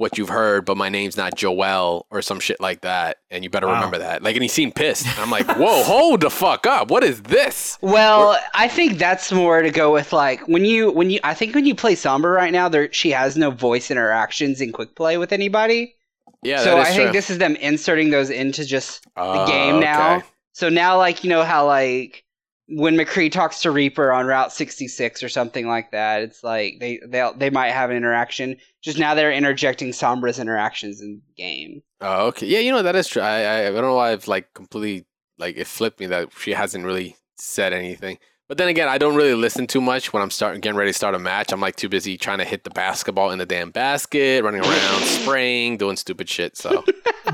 [0.00, 3.18] what you've heard, but my name's not Joel or some shit like that.
[3.30, 3.74] And you better Wow.
[3.74, 4.22] remember that.
[4.22, 5.06] Like, and he seemed pissed.
[5.06, 6.90] And I'm like, whoa, hold the fuck up.
[6.90, 7.78] What is this?
[7.82, 11.54] Well, I think that's more to go with like when you when you I think
[11.54, 15.18] when you play Sombra right now, there she has no voice interactions in quick play
[15.18, 15.94] with anybody.
[16.42, 17.02] Yeah, so that is I true.
[17.04, 20.16] think this is them inserting those into just the game ah, now.
[20.16, 20.26] okay.
[20.54, 22.24] So now like you know how like
[22.70, 27.00] when McCree talks to Reaper on Route 66 or something like that, it's like they
[27.06, 28.56] they they might have an interaction.
[28.80, 31.82] Just now they're interjecting Sombra's interactions in the game.
[32.00, 32.46] Oh, okay.
[32.46, 33.22] Yeah, you know that is true.
[33.22, 35.06] I, I I don't know why I've like completely
[35.38, 38.18] like it flipped me that she hasn't really said anything.
[38.50, 40.92] But then again, I don't really listen too much when I'm starting getting ready to
[40.92, 41.52] start a match.
[41.52, 45.02] I'm like too busy trying to hit the basketball in the damn basket, running around,
[45.04, 46.56] spraying, doing stupid shit.
[46.56, 46.84] So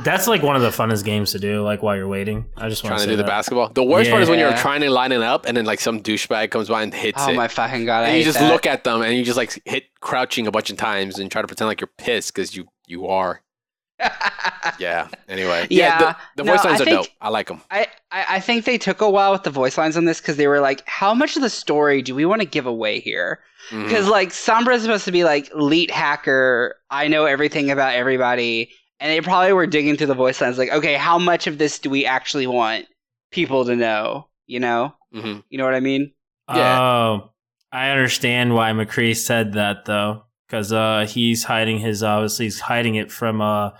[0.04, 2.44] That's like one of the funnest games to do, like while you're waiting.
[2.54, 3.70] I just want trying to to say do the basketball.
[3.70, 6.02] The worst part is when you're trying to line it up and then like some
[6.02, 7.32] douchebag comes by and hits Oh it.
[7.32, 8.04] Oh my fucking god!
[8.04, 8.52] I and you just that.
[8.52, 11.40] look at them and you just like hit crouching a bunch of times and try
[11.40, 13.40] to pretend like you're pissed because you you are.
[14.78, 15.08] Yeah.
[15.28, 15.66] Anyway.
[15.70, 17.14] Yeah, the, the no, voice lines I are think- dope.
[17.20, 17.60] I like them.
[17.70, 20.36] I, I I think they took a while with the voice lines on this because
[20.36, 23.40] they were like, how much of the story do we want to give away here?
[23.70, 23.84] Mm-hmm.
[23.84, 28.70] Because like Sombra is supposed to be like elite hacker, I know everything about everybody,
[29.00, 31.78] and they probably were digging through the voice lines like, okay, how much of this
[31.78, 32.86] do we actually want
[33.30, 34.28] people to know?
[34.46, 36.12] You know, hmm you know what I mean?
[36.48, 36.80] Yeah.
[36.80, 37.30] Oh,
[37.72, 42.94] I understand why McCree said that though, because uh, he's hiding his obviously he's hiding
[42.94, 43.70] it from uh,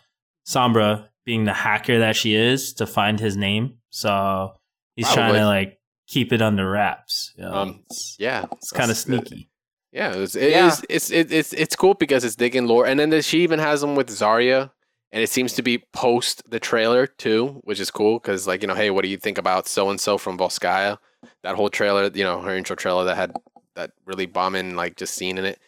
[0.47, 3.79] Sombra being the hacker that she is to find his name.
[3.91, 4.55] So
[4.95, 7.33] he's trying to like keep it under wraps.
[7.37, 8.45] You know, Um, it's Yeah.
[8.53, 9.51] it's kind of That's- uh, sneaky.
[9.93, 10.67] Yeah, it was, it Yeah.
[10.69, 13.59] is- it's it, it's it's cool because it's digging lore, and then the, she even
[13.59, 14.71] has them with Zarya,
[15.11, 18.69] and it seems to be post the trailer too, which is cool because like you
[18.69, 20.99] know, hey, what do you think about so and so from Volskaya?
[21.43, 23.33] That whole trailer, you know, her intro trailer that had
[23.75, 25.59] that really bombing like just scene in it.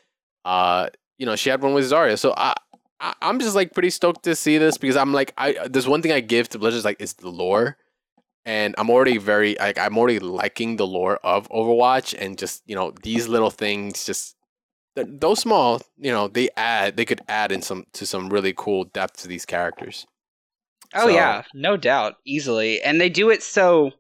[0.44, 0.88] Uh,
[1.18, 2.54] you know, she had one with Zarya, so I.
[3.00, 6.02] I- I'm just like pretty stoked to see this because I'm like I there's one
[6.02, 7.76] thing I give to Blizzard is like is the lore,
[8.44, 12.74] and I'm already very like I'm already liking the lore of Overwatch and just you
[12.74, 14.36] know these little things just
[14.96, 18.52] th- those small you know they add they could add in some to some really
[18.56, 20.06] cool depth to these characters.
[20.94, 23.92] Oh So- yeah, no doubt, easily, and they do it so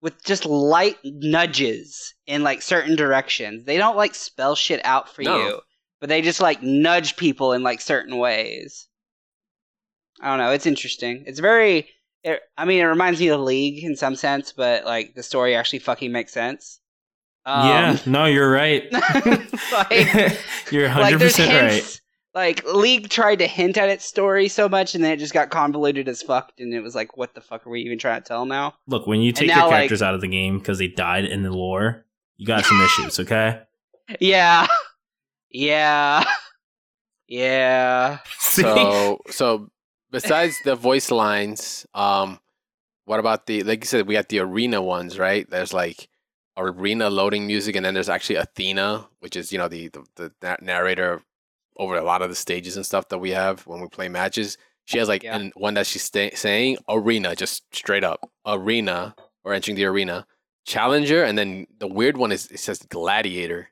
[0.00, 3.64] with just light nudges in like certain directions.
[3.64, 5.38] They don't like spell shit out for No.
[5.44, 5.60] you,
[6.00, 8.88] but they just like nudge people in like certain ways.
[10.20, 10.52] I don't know.
[10.52, 11.24] It's interesting.
[11.26, 11.88] It's very.
[12.24, 15.54] It, I mean, it reminds me of League in some sense, but like the story
[15.54, 16.80] actually fucking makes sense.
[17.46, 18.92] Um, yeah, no, you're right.
[19.72, 20.38] like,
[20.70, 22.00] you're 100 there's percent right.
[22.34, 25.50] Like League tried to hint at its story so much, and then it just got
[25.50, 28.28] convoluted as fuck, and it was like, what the fuck are we even trying to
[28.28, 28.74] tell now?
[28.86, 31.24] Look, when you take now, your like- characters out of the game because they died
[31.24, 32.04] in the lore,
[32.36, 33.20] you got some issues.
[33.20, 33.60] Okay.
[34.20, 34.66] Yeah,
[35.50, 36.24] yeah,
[37.28, 38.18] yeah.
[38.38, 39.68] So so
[40.10, 42.40] besides the voice lines, um,
[43.04, 45.48] what about the like you said we got the arena ones right?
[45.48, 46.08] There's like
[46.56, 50.56] arena loading music, and then there's actually Athena, which is you know the the, the
[50.60, 51.22] narrator
[51.76, 54.58] over a lot of the stages and stuff that we have when we play matches.
[54.84, 55.36] She has like Yeah.
[55.36, 60.26] an, one that she's sta- saying arena, just straight up arena or entering the arena.
[60.66, 63.68] Challenger, and then the weird one is it says gladiator.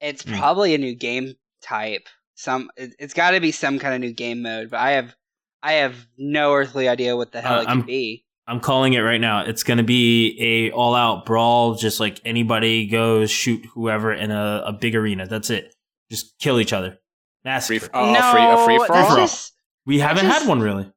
[0.00, 0.36] It's Hmm.
[0.38, 2.08] probably a new game type.
[2.34, 5.14] Some, it, it's got to be some kind of new game mode, but I have,
[5.62, 8.24] I have no earthly idea what the hell Uh, it could I'm- be.
[8.46, 9.42] I'm calling it right now.
[9.44, 14.62] It's gonna be a all out brawl, just like anybody goes shoot whoever in a,
[14.68, 15.26] a big arena.
[15.26, 15.74] That's it.
[16.10, 16.98] Just kill each other.
[17.44, 17.80] Massacre.
[17.80, 19.16] Free, oh, a free, a free for that's all.
[19.18, 19.52] just-
[19.84, 20.90] we haven't just- had one really,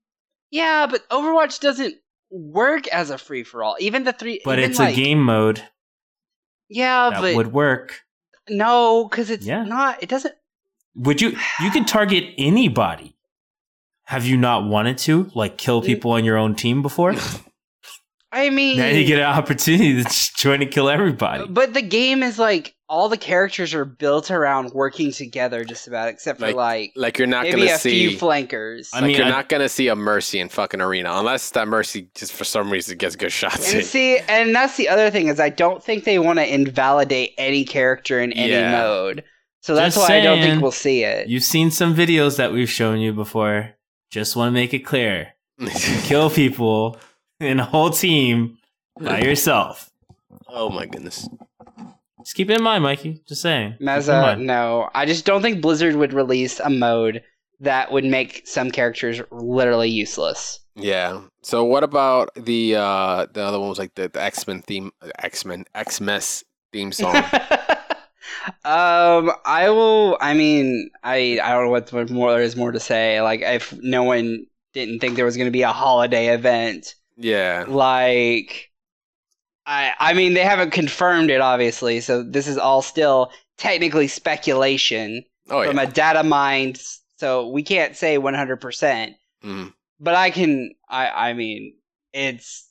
[0.50, 1.96] yeah, but Overwatch doesn't
[2.30, 3.76] work as a free for all.
[3.82, 5.62] Even the three, but it's like, a game mode
[6.70, 8.02] Yeah, that but would work.
[8.50, 9.64] No, because it's Yeah.
[9.64, 10.02] not.
[10.02, 10.36] It doesn't.
[10.96, 11.38] Would you?
[11.62, 13.16] You could target anybody.
[14.06, 17.16] Have you not wanted to like kill people on your own team before?
[18.34, 21.46] I mean, now you get an opportunity to join and kill everybody.
[21.48, 26.10] But the game is like all the characters are built around working together, just about,
[26.10, 28.08] except for Like, like, Like you're not maybe gonna see a see.
[28.10, 28.90] few flankers.
[28.94, 31.70] I like mean, you're I- not gonna see a Mercy in fucking arena unless that
[31.70, 33.70] Mercy just for some reason gets good shots.
[33.72, 33.86] and in.
[33.86, 37.64] see, and that's the other thing is I don't think they want to invalidate any
[37.64, 38.72] character in any Yeah.
[38.72, 39.24] mode.
[39.62, 41.28] So that's Just why I don't think we'll see it.
[41.30, 43.72] You've seen some videos that we've shown you before.
[44.12, 45.34] Just want to make it clear:
[46.04, 46.98] kill people
[47.40, 48.58] in a whole team
[49.00, 49.90] by yourself.
[50.50, 51.30] oh my goodness.
[52.24, 53.22] Just keep it in mind, Mikey.
[53.28, 53.74] Just saying.
[53.74, 54.90] Keep it in Meza, no.
[54.94, 57.24] I just don't think Blizzard would release a mode
[57.60, 60.60] that would make some characters literally useless.
[60.76, 61.22] Yeah.
[61.42, 64.92] So what about the uh the other one was like the, the X Men theme
[65.20, 67.16] X Men X Mess theme song.
[68.66, 70.18] um, I will.
[70.22, 73.22] I mean, I I don't know what what more there is more to say.
[73.22, 77.66] Like, if no one didn't think there was going to be a holiday event, yeah.
[77.68, 78.71] like,
[79.66, 82.00] I I mean, they haven't confirmed it, obviously.
[82.02, 85.84] So this is all still technically speculation Oh from yeah.
[85.84, 86.82] a data mind.
[87.18, 89.14] So we can't say one hundred percent.
[89.44, 89.74] Mhm.
[90.00, 90.72] But I can.
[90.90, 91.76] I I mean,
[92.14, 92.68] it's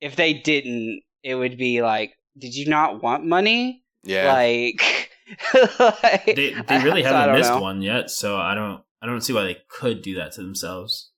[0.00, 3.84] if they didn't, it would be like, did you not want money?
[4.02, 4.32] Yeah.
[4.32, 5.10] Like,
[5.78, 7.60] like- They they really haven't don't missed know.
[7.60, 11.10] one yet, so I don't I don't see why they could do that to themselves.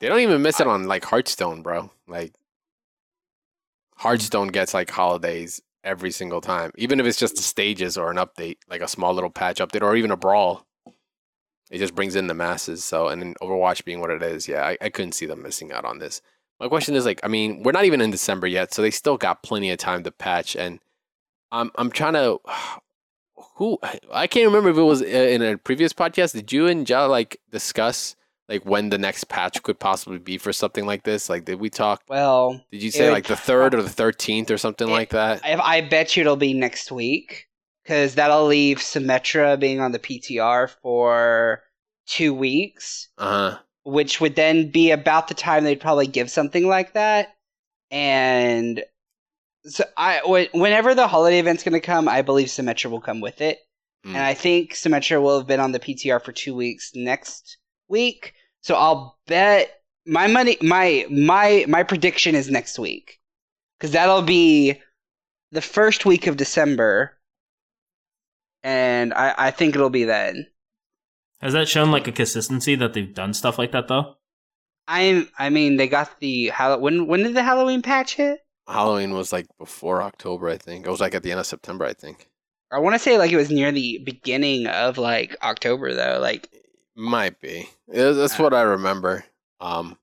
[0.00, 1.90] they don't even miss it on like Hearthstone, bro.
[2.08, 2.32] Like
[4.04, 6.72] Hearthstone gets like holidays every single time.
[6.76, 9.80] Even if it's just the stages or an update, like a small little patch update
[9.80, 10.66] or even a brawl.
[11.70, 12.84] It just brings in the masses.
[12.84, 15.72] So and then Overwatch being what it is, yeah, I, I couldn't see them missing
[15.72, 16.20] out on this.
[16.60, 19.16] My question is like, I mean, we're not even in December yet, so they still
[19.16, 20.54] got plenty of time to patch.
[20.54, 20.80] And
[21.50, 22.40] I'm I'm trying to,
[23.56, 23.78] who
[24.12, 26.34] I can't remember if it was in a previous podcast.
[26.34, 28.16] Did you and Ja like discuss
[28.48, 31.28] like when the next patch could possibly be for something like this?
[31.28, 32.02] Like, did we talk?
[32.08, 35.40] well, Did you say like the third or the thirteenth or something It- like that?
[35.44, 37.46] if I bet you it'll be next week
[37.82, 41.62] because that'll leave Symmetra being on the PTR for
[42.06, 43.58] two weeks, Uh huh.
[43.84, 47.34] which would then be about the time they'd probably give something like that.
[47.90, 48.82] And
[49.64, 50.20] so I,
[50.52, 53.58] whenever the holiday event's going to come, I believe Symmetra will come with it.
[54.06, 54.10] Mm.
[54.10, 57.56] and I think Symmetra will have been on the PTR for two weeks next
[57.88, 58.33] week.
[58.64, 63.20] So I'll bet my money, my my my prediction is next week,
[63.78, 64.80] because that'll be
[65.52, 67.12] the first week of December,
[68.62, 70.46] and I I think it'll be then.
[71.42, 74.14] Has that shown like a consistency that they've done stuff like that though?
[74.88, 78.38] I I mean they got the Hall- when when did the Halloween patch hit?
[78.66, 80.86] Halloween was like before October, I think.
[80.86, 82.30] It was like at the end of September, I think.
[82.72, 86.18] I want to say like it was near the beginning of like October though.
[86.18, 86.48] Like
[86.96, 87.68] Might be.
[87.88, 89.24] That's what I remember.
[89.60, 89.96] Um,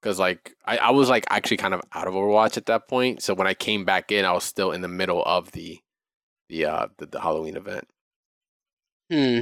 [0.00, 3.22] because like I, I was like actually kind of out of Overwatch at that point.
[3.22, 5.78] So when I came back in, I was still in the middle of the
[6.48, 7.86] the uh the, the Halloween event.
[9.10, 9.40] hmm.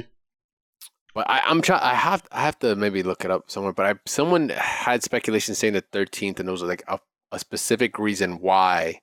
[1.13, 1.81] But I, I'm trying.
[1.81, 3.73] I have I have to maybe look it up somewhere.
[3.73, 6.99] But I someone had speculation saying the 13th, and there was like a,
[7.31, 9.01] a specific reason why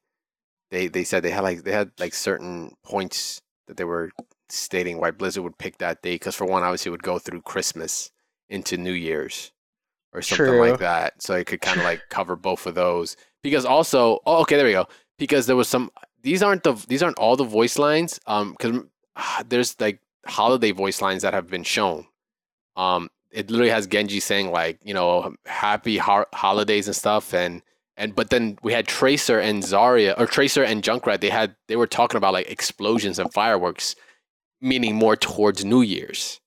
[0.71, 4.11] they they said they had like they had like certain points that they were
[4.51, 6.15] stating why Blizzard would pick that day.
[6.15, 8.11] Because for one, obviously, it would go through Christmas
[8.49, 9.53] into New Year's
[10.13, 10.71] or something True.
[10.71, 11.23] like that.
[11.23, 13.17] So it could kind of like cover both of those.
[13.43, 14.89] Because also, oh, okay, there we go.
[15.19, 15.91] Because there was some.
[16.23, 18.19] These aren't the these aren't all the voice lines.
[18.27, 18.83] Um, because
[19.47, 22.07] there's like holiday voice lines that have been shown.
[22.77, 27.63] Um, it literally has Genji saying like, you know, happy ho- holidays and stuff, and
[27.97, 31.21] and but then we had Tracer and Zarya or Tracer and Junkrat.
[31.21, 33.97] They had they were talking about like explosions and fireworks,
[34.61, 36.41] meaning more towards New Year's.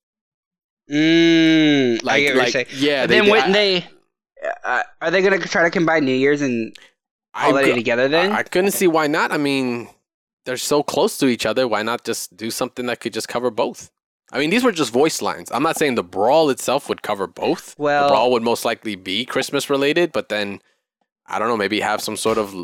[0.90, 2.66] Mm, I Like, get what you're saying.
[2.74, 3.86] yeah, But then they, wouldn't I, they?
[4.64, 6.76] Uh, are they gonna try to combine New Year's and
[7.34, 8.32] I, holiday together then?
[8.32, 9.32] I, I couldn't see why not.
[9.32, 9.88] I mean,
[10.44, 11.68] they're so close to each other.
[11.68, 13.90] Why not just do something that could just cover both?
[14.32, 15.50] I mean, these were just voice lines.
[15.52, 17.74] I'm not saying the brawl itself would cover both.
[17.78, 20.60] Well- the brawl would most likely be Christmas related, but then
[21.26, 22.54] I don't know, maybe have some sort of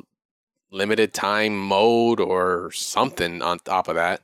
[0.70, 4.22] limited time mode or something on top of that.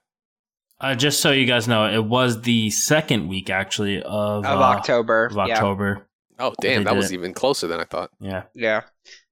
[0.81, 4.63] Uh, just so you guys know, it was the second week actually of, of uh,
[4.63, 5.27] October.
[5.27, 5.55] Of Yeah.
[5.55, 6.07] October.
[6.39, 7.15] Oh, damn, that was it.
[7.15, 8.11] even closer than I thought.
[8.21, 8.43] Yeah.
[8.55, 8.83] Yeah.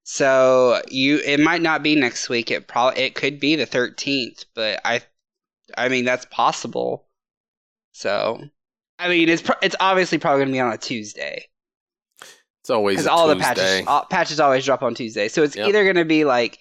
[0.05, 2.51] So you, it might not be next week.
[2.51, 5.01] It probably it could be the thirteenth, but I,
[5.77, 7.07] I mean that's possible.
[7.93, 8.41] So,
[8.99, 11.47] I mean it's pro- it's obviously probably gonna be on a Tuesday
[12.63, 15.29] It's always because a all the patches all, patches always drop on Tuesday.
[15.29, 15.69] So it's Yep.
[15.69, 16.59] either gonna be like,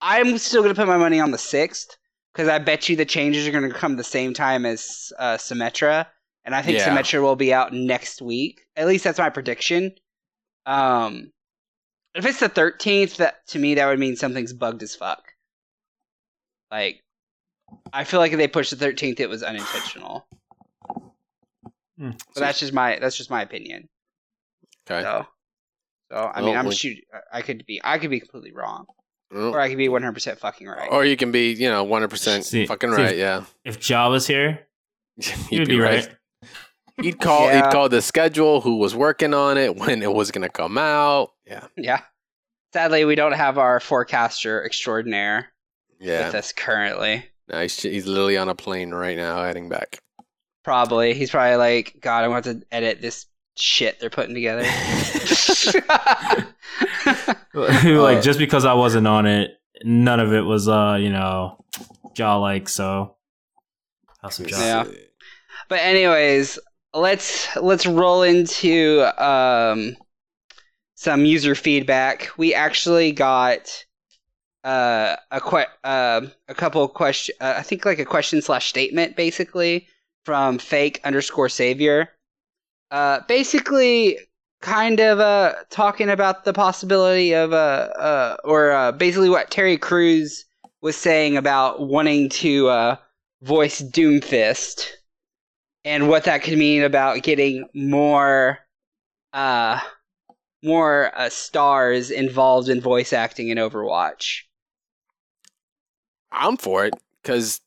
[0.00, 1.96] I'm still gonna put my money on the sixth
[2.32, 6.06] because I bet you the changes are gonna come the same time as uh, Symmetra,
[6.44, 6.88] and I think Yeah.
[6.88, 8.60] Symmetra will be out next week.
[8.76, 9.92] At least that's my prediction.
[10.66, 11.32] Um,
[12.14, 15.22] if it's the thirteenth, that to me that would mean something's bugged as fuck.
[16.70, 17.02] Like,
[17.92, 20.26] I feel like if they pushed the thirteenth, it was unintentional.
[21.98, 22.10] Hmm.
[22.34, 23.88] But that's just my that's just my opinion.
[24.90, 25.02] Okay.
[25.02, 25.26] So,
[26.10, 26.98] so I Well, mean, I'm we- shoot.
[27.32, 28.86] I could be I could be completely wrong,
[29.34, 30.88] or I could be 100 percent fucking right.
[30.90, 33.16] Or you can be, you know, 100% See- fucking see- right.
[33.16, 33.44] Yeah.
[33.64, 34.66] If Ja was here,
[35.16, 36.08] He'd you'd be right.
[37.00, 37.46] He'd call.
[37.48, 37.64] Yeah.
[37.64, 41.30] He'd call the schedule, who was working on it, when it was gonna come out.
[41.46, 42.00] Yeah, Yeah.
[42.72, 45.48] Sadly, we don't have our forecaster extraordinaire
[46.00, 46.26] yeah.
[46.26, 47.26] with us currently.
[47.48, 49.98] No, he's, he's literally on a plane right now, heading back.
[50.64, 51.12] Probably.
[51.12, 53.26] He's probably like, God, I want to edit this
[53.56, 54.62] shit they're putting together.
[57.54, 59.52] like just because I wasn't on it,
[59.84, 61.64] none of it was uh, you know,
[62.14, 63.16] jaw like so.
[64.20, 64.58] House of Ja.
[64.58, 64.84] Yeah.
[65.68, 66.58] but anyways,
[66.94, 69.96] let's let's roll into um
[70.94, 72.30] some user feedback.
[72.36, 73.84] We actually got
[74.64, 77.34] uh, a que- uh, a couple of question.
[77.40, 79.88] Uh, I think like a question slash statement basically
[80.24, 82.10] from fake underscore savior.
[82.92, 84.18] Uh, basically,
[84.60, 89.76] kind of uh talking about the possibility of uh, uh or uh, basically what Terry
[89.78, 90.44] Crews
[90.82, 92.96] was saying about wanting to
[93.40, 94.86] voice Doomfist
[95.84, 98.58] and what that could mean about getting more
[99.32, 99.80] uh
[100.62, 104.42] more stars involved in voice acting in Overwatch.
[106.30, 107.60] I'm for it because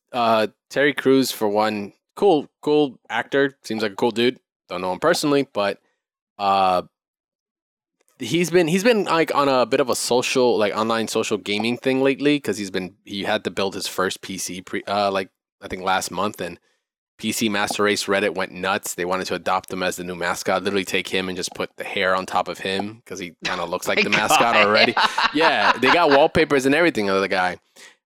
[0.70, 3.58] Terry Crews, for one, cool, cool actor.
[3.64, 4.40] Seems like a cool dude.
[4.70, 5.80] Don't know him personally, but
[6.38, 6.84] uh,
[8.20, 11.78] he's been he's been like on a bit of a social like online social gaming
[11.78, 15.30] thing lately because he's been he had to build his first PC pre uh, like
[15.62, 16.60] I think last month and
[17.20, 18.96] PC Master Race Reddit went nuts.
[18.96, 20.64] They wanted to adopt him as the new mascot.
[20.64, 23.62] Literally take him and just put the hair on top of him because he kind
[23.62, 24.94] of looks like the mascot already
[25.34, 27.58] yeah, they got wallpapers and everything of the guy.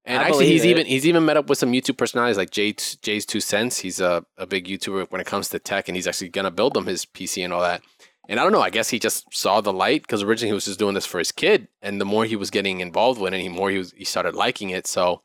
[0.09, 0.69] And I actually, he's it.
[0.69, 3.77] even he's even met up with some YouTube personalities like Jay Jay's Two Cents.
[3.77, 6.75] He's a, a big YouTuber when it comes to tech, and he's actually gonna build
[6.75, 7.83] him his PC and all that.
[8.27, 8.61] And I don't know.
[8.61, 11.19] I guess he just saw the light because originally he was just doing this for
[11.19, 13.91] his kid, and the more he was getting involved with it, the more he was
[13.91, 14.87] he started liking it.
[14.87, 15.21] So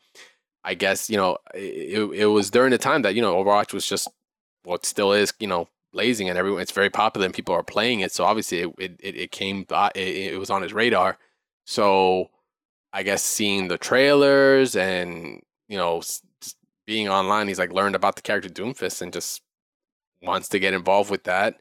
[0.62, 3.86] I guess you know it, it was during the time that you know Overwatch was
[3.86, 4.06] just
[4.64, 7.62] what well, still is you know blazing and everyone it's very popular and people are
[7.62, 8.12] playing it.
[8.12, 11.16] So obviously it it, it, it came uh, it, it was on his radar.
[11.64, 12.28] So
[12.94, 16.00] I guess seeing the trailers and you know
[16.86, 19.42] being online, he's like learned about the character Doomfist and just
[20.22, 21.56] wants to get involved with that.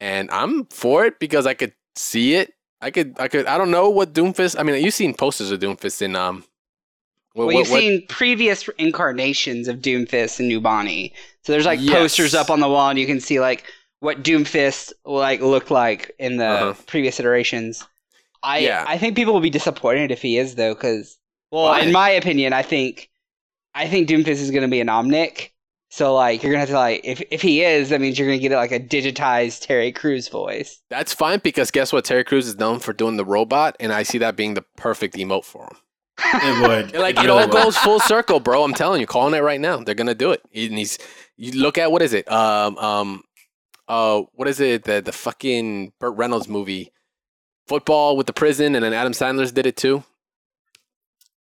[0.00, 2.52] And I'm for it because I could see it.
[2.80, 4.58] I could I could I don't know what Doomfist.
[4.58, 6.44] I mean, you've seen posters of Doomfist in um.
[7.34, 11.12] What, well, you've what- seen previous incarnations of Doomfist and Numbani.
[11.42, 11.94] so there's like Yes.
[11.98, 13.64] posters up on the wall, and you can see like
[14.00, 16.82] what Doomfist like looked like in the Uh-huh.
[16.86, 17.84] previous iterations.
[18.44, 18.84] I Yeah.
[18.86, 21.18] I think people will be disappointed if he is though, because
[21.50, 21.80] well, Why?
[21.80, 23.10] in my opinion, I think
[23.74, 25.48] I think Doomfist is going to be an Omnic.
[25.90, 28.40] So like you're gonna have to like if if he is, that means you're gonna
[28.40, 30.80] get like a digitized Terry Crews voice.
[30.90, 32.04] That's fine because guess what?
[32.04, 35.14] Terry Crews is known for doing the robot, and I see that being the perfect
[35.14, 35.76] emote for him.
[36.34, 36.94] It would.
[37.00, 37.52] Like It it really all would.
[37.52, 38.64] goes full circle, bro.
[38.64, 39.76] I'm telling you, calling it right now.
[39.84, 40.42] They're gonna do it.
[40.50, 40.98] He- And he's
[41.36, 42.28] you look at what is it?
[42.28, 43.22] Um um
[43.86, 44.82] uh what is it?
[44.84, 46.90] The the fucking Burt Reynolds movie,
[47.66, 50.04] football with the prison, and then Adam Sandler's did it too.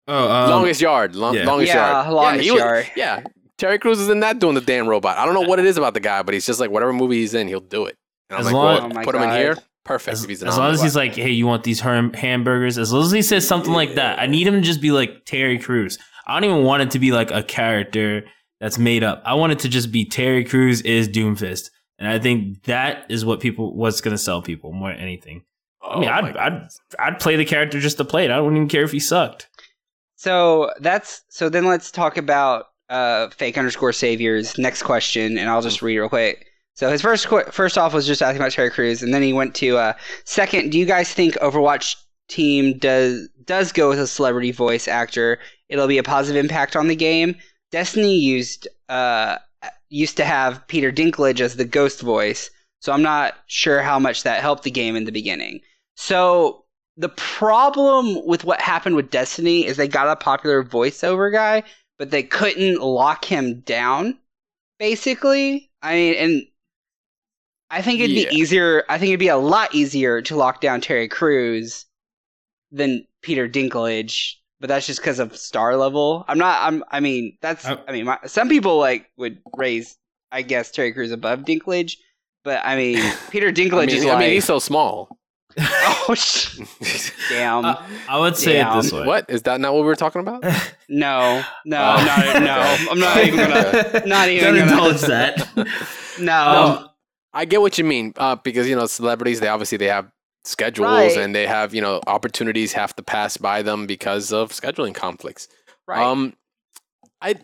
[0.09, 1.45] Oh, um, longest yard, long, yeah.
[1.45, 3.23] longest Yeah, yard, Longest he was- yeah,
[3.59, 5.19] Terry Crews is in that doing the damn robot.
[5.19, 7.17] I don't know what it is about the guy, but he's just like whatever movie
[7.19, 7.97] he's in, he'll do it.
[8.29, 10.13] And I'm As like, long- well, Oh my put him in here, perfect.
[10.15, 12.77] As, if he's an as long as he's like, hey, you want these ham- hamburgers?
[12.79, 15.25] As long as he says something like that, I need him to just be like
[15.27, 15.99] Terry Crews.
[16.27, 18.25] I don't even want it to be like a character
[18.61, 19.23] that's made up.
[19.25, 23.25] I want it to just be Terry Crews is Doomfist, and I think that is
[23.25, 25.45] what people what's going to sell people more than anything.
[25.83, 26.69] I mean, Oh I'd, I'd
[26.99, 28.31] I'd play the character just to play it.
[28.31, 29.49] I wouldn't even care if he sucked.
[30.17, 31.49] So that's so.
[31.49, 34.59] Then let's talk about uh, fake underscore saviors.
[34.59, 36.47] Next question, and I'll just read real quick.
[36.75, 39.33] So his first qu- first off was just asking about Terry Crews, and then he
[39.33, 39.93] went to uh,
[40.25, 40.71] second.
[40.71, 41.97] Do you guys think Overwatch
[42.29, 45.39] team does does go with a celebrity voice actor?
[45.69, 47.37] It'll be a positive impact on the game.
[47.71, 49.39] Destiny used uh,
[49.89, 52.51] used to have Peter Dinklage as the ghost voice,
[52.81, 55.61] so I'm not sure how much that helped the game in the beginning.
[56.01, 56.65] So
[56.97, 61.63] the problem with what happened with Destiny is they got a popular voiceover guy,
[61.99, 64.19] but they couldn't lock him down.
[64.79, 66.43] Basically, I mean, and
[67.69, 68.31] I think it'd Yeah.
[68.31, 68.85] be easier.
[68.89, 71.85] I think it'd be a lot easier to lock down Terry Crews
[72.73, 74.37] than Peter Dinklage.
[74.59, 76.25] But that's just because of star level.
[76.29, 76.61] I'm not.
[76.67, 76.83] I'm.
[76.91, 77.67] I mean, that's.
[77.67, 79.99] I- I mean, my, some people like would raise,
[80.33, 81.97] I guess, Terry Crews above Dinklage.
[82.43, 82.99] But I mean,
[83.31, 84.19] Peter Dinklage I mean, is I like.
[84.21, 85.20] mean, he's so small.
[85.59, 86.59] Oh, sh-
[87.29, 87.65] damn.
[87.65, 88.79] I, I would say Damn.
[88.79, 89.07] it this way.
[89.07, 89.61] what is that?
[89.61, 90.43] Not what we were talking about?
[90.89, 92.05] no, no, Oh.
[92.05, 92.87] not, no.
[92.91, 94.07] I'm not even gonna.
[94.07, 95.69] Not even Don't gonna- indulge that.
[96.21, 96.43] No.
[96.81, 96.89] Um,
[97.33, 99.41] I get what you mean, uh, because you know celebrities.
[99.41, 100.11] They obviously they have
[100.45, 101.17] schedules Right.
[101.17, 105.49] and they have you know opportunities have to pass by them because of scheduling conflicts.
[105.87, 106.03] right.
[106.03, 106.35] Um,
[107.23, 107.35] I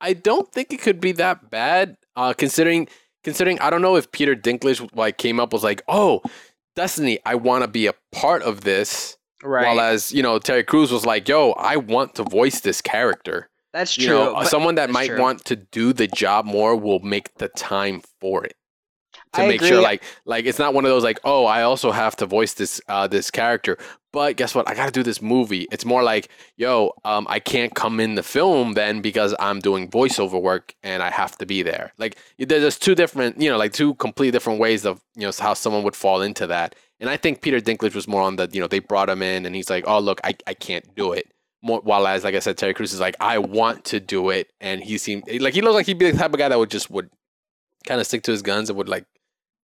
[0.00, 1.96] I don't think it could be that bad.
[2.14, 2.86] Uh, considering
[3.24, 6.22] considering I don't know if Peter Dinklage like came up was like, oh,
[6.76, 9.16] Destiny, I want to be a part of this.
[9.42, 9.66] right.
[9.66, 13.48] While as you know, Terry Crews was like, yo, I want to voice this character.
[13.72, 14.04] That's true.
[14.04, 15.20] You know, someone that might true.
[15.20, 18.54] want to do the job more will make the time for it
[19.36, 21.90] to I make sure like like it's not one of those like oh I also
[21.92, 23.78] have to voice this uh this character.
[24.12, 24.66] But guess what?
[24.68, 25.66] I got to do this movie.
[25.70, 29.88] It's more like yo um I can't come in the film then because I'm doing
[29.90, 31.92] voiceover work and I have to be there.
[31.98, 35.32] Like there- there's two different you know like two completely different ways of you know
[35.38, 36.74] how someone would fall into that.
[36.98, 39.44] And I think Peter Dinklage was more on the you know they brought him in
[39.46, 41.30] and he's like oh look I, I can't do it.
[41.62, 44.48] More, while as like I said Terry Crews is like I want to do it.
[44.60, 46.70] And he seemed like he looked like he'd be the type of guy that would
[46.70, 47.10] just would
[47.86, 49.04] kind of stick to his guns and would like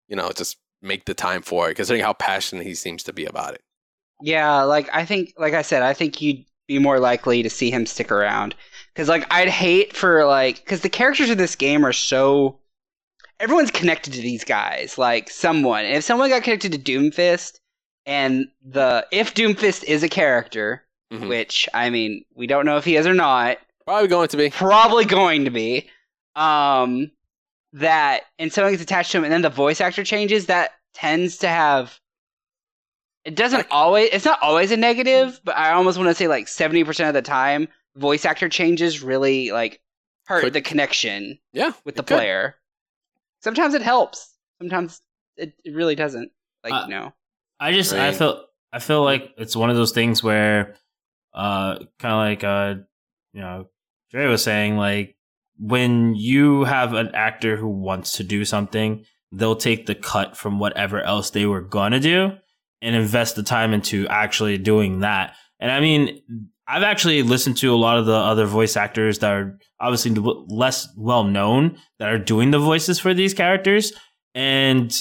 [0.09, 3.25] you know, just make the time for it, considering how passionate he seems to be
[3.25, 3.63] about it.
[4.21, 7.71] Yeah, like I think, like I said, I think you'd be more likely to see
[7.71, 8.55] him stick around.
[8.95, 12.59] Because like I'd hate for like, because the characters of this game are so.
[13.41, 15.85] Everyone's connected to these guys, like someone.
[15.85, 17.59] If someone got connected to Doomfist,
[18.07, 21.29] and the if Doomfist is a character, Mhm.
[21.29, 24.51] which I mean, we don't know if he is or not, Probably going to be.
[24.51, 25.89] probably going to be
[26.37, 27.11] um
[27.75, 31.39] that and someone gets attached to him and then the voice actor changes that tends
[31.39, 31.99] to have
[33.25, 36.47] it doesn't always it's not always a negative but i almost want to say like
[36.47, 39.81] 70% of the time voice actor changes really like
[40.27, 42.15] hurt Could- the connection Yeah, with the it could.
[42.17, 42.57] player.
[43.43, 44.37] Sometimes it helps.
[44.61, 45.01] Sometimes
[45.37, 46.31] it, it really doesn't.
[46.63, 47.13] Like Uh, you know
[47.59, 50.77] I just I feel I feel like it's one of those things where
[51.35, 52.75] uh kind of like uh
[53.33, 53.67] you know
[54.11, 55.17] Dre was saying like
[55.63, 60.59] when you have an actor who wants to do something they'll take the cut from
[60.59, 62.33] whatever else they were gonna do
[62.81, 66.21] and invest the time into actually doing that and I mean
[66.67, 70.89] I've actually listened to a lot of the other voice actors that are obviously less
[70.97, 73.93] well known that are doing the voices for these characters
[74.35, 74.93] and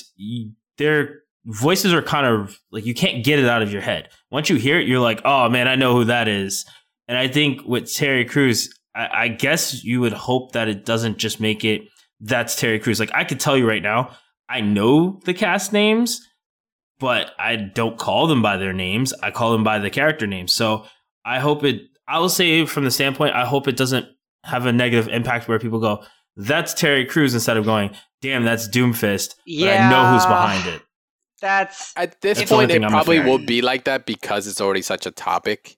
[0.77, 4.09] their voices are kind of like you can't get it out of your head.
[4.29, 6.65] Once you hear it, you're like, oh man, I know who that is.
[7.07, 11.17] And I think with Terry Crews, I, I guess you would hope that it doesn't
[11.17, 11.83] just make it
[12.21, 12.99] that's Terry Crews.
[12.99, 14.15] Like I could tell you right now,
[14.47, 16.27] I know the cast names,
[16.99, 19.13] but I don't call them by their names.
[19.23, 20.53] I call them by the character names.
[20.53, 20.85] So
[21.25, 21.81] I hope it.
[22.07, 24.05] I will say from the standpoint, I hope it doesn't
[24.43, 26.03] have a negative impact where people go,
[26.35, 30.81] "That's Terry Crews," instead of going, "Damn, that's Doomfist." But I know who's behind it.
[31.41, 34.05] that's At this That's the only point, it thing I'm probably will be like that
[34.05, 35.77] because it's already such a topic.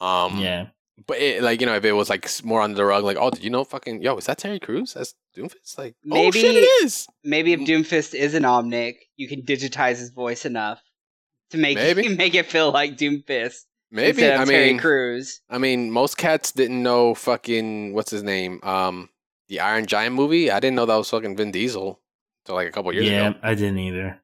[0.00, 0.66] Um, Yeah.
[1.06, 3.30] But it, like you know, if it was like more under the rug, like, oh,
[3.30, 4.94] did you know, fucking, yo, is that Terry Crews?
[4.94, 5.76] That's Doomfist.
[5.76, 7.06] Like, oh shit, Maybe- it is.
[7.24, 10.80] maybe if Doomfist is an Omnic, you can digitize his voice enough
[11.50, 12.08] to make Maybe.
[12.16, 14.08] make it feel like Doomfist Maybe.
[14.10, 15.40] instead of I Terry mean, Crews.
[15.50, 19.08] I mean, most cats didn't know fucking what's his name, um,
[19.48, 20.50] the Iron Giant movie.
[20.50, 22.00] I didn't know that was fucking Vin Diesel
[22.44, 23.38] until like a couple years Yeah, ago.
[23.42, 24.20] Yeah, I didn't either.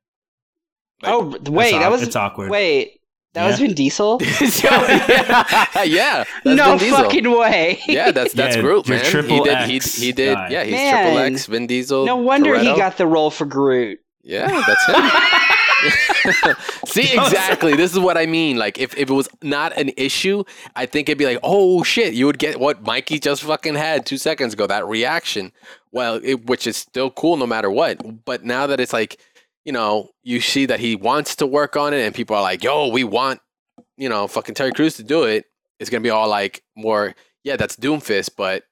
[1.03, 2.49] Like- oh wait, It's that was it's awkward.
[2.51, 3.00] Wait,
[3.35, 3.67] that was Yeah.
[3.67, 4.19] Vin Diesel.
[4.23, 6.97] yeah, yeah, that's no Vin Diesel.
[7.03, 7.81] fucking way.
[7.87, 9.05] Yeah, that's that's Yeah, Groot, your man.
[9.05, 9.55] he triple did.
[9.55, 10.35] X he he did.
[10.35, 10.49] guy.
[10.51, 11.47] Yeah, he's triple X.
[11.47, 12.07] Vin Diesel.
[12.07, 14.01] no wonder he got the role for Groot.
[14.23, 15.11] Yeah, that's him.
[16.87, 17.75] See, exactly.
[17.75, 18.59] This is what I mean.
[18.59, 20.45] Like, if, if it was not an issue,
[20.77, 24.05] I think it'd be like, oh shit, you would get what Mikey just fucking had
[24.05, 24.67] two seconds ago.
[24.67, 25.53] That reaction.
[25.91, 28.25] Well, it, which is still cool no matter what.
[28.27, 29.19] But now that it's like,
[29.71, 32.65] you know, you see that he wants to work on it, and people are like,
[32.65, 33.39] yo, we want,
[33.97, 35.45] you know, fucking Terry Crews to do it.
[35.79, 37.15] It's gonna be all like more,
[37.45, 38.65] yeah, that's Doomfist, but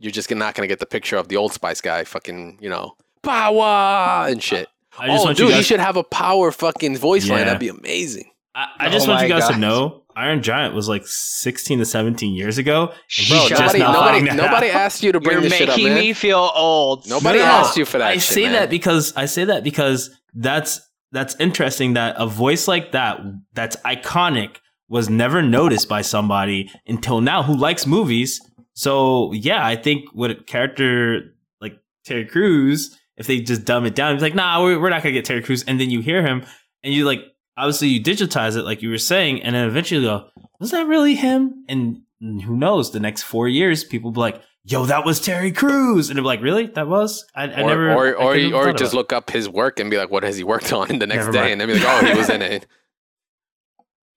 [0.00, 2.96] you're just not gonna get the picture of the Old Spice guy, fucking, you know,
[3.22, 4.66] power and shit.
[4.98, 7.44] I just oh, want dude, you he should have a power fucking voice line.
[7.44, 8.32] That'd be amazing.
[8.54, 11.80] I, I just Oh want you my guys to know Iron Giant was like 16
[11.80, 12.88] to 17 years ago.
[12.90, 15.76] and he's Bro, just nobody, nobody, nobody asked you to bring You're this shit up,
[15.76, 17.08] making me feel old.
[17.08, 18.52] Nobody No, no, asked you for that I shit, say man.
[18.52, 20.80] that because I say that because that's
[21.10, 23.20] that's interesting that a voice like that
[23.54, 24.56] that's iconic
[24.88, 28.40] was never noticed by somebody until now who likes movies.
[28.74, 31.74] So yeah, I think with a character like
[32.04, 35.12] Terry Crews, if they just dumb it down, it's like, nah, we're, we're not gonna
[35.12, 36.44] get Terry Crews, and then you hear him
[36.84, 37.20] and you like
[37.56, 40.28] obviously you digitize it like you were saying, and then eventually you go,
[40.60, 41.64] was that really him?
[41.68, 42.92] And who knows?
[42.92, 46.40] The next four years, people be like, "Yo, that was Terry Crews," and they're like,
[46.40, 46.66] "Really?
[46.66, 49.48] That was?" I, I or never, or I or, couldn't or just look up his
[49.48, 51.52] work and be like, what has he worked on the next Never day, mind.
[51.52, 52.66] and then be like, oh, he was in it.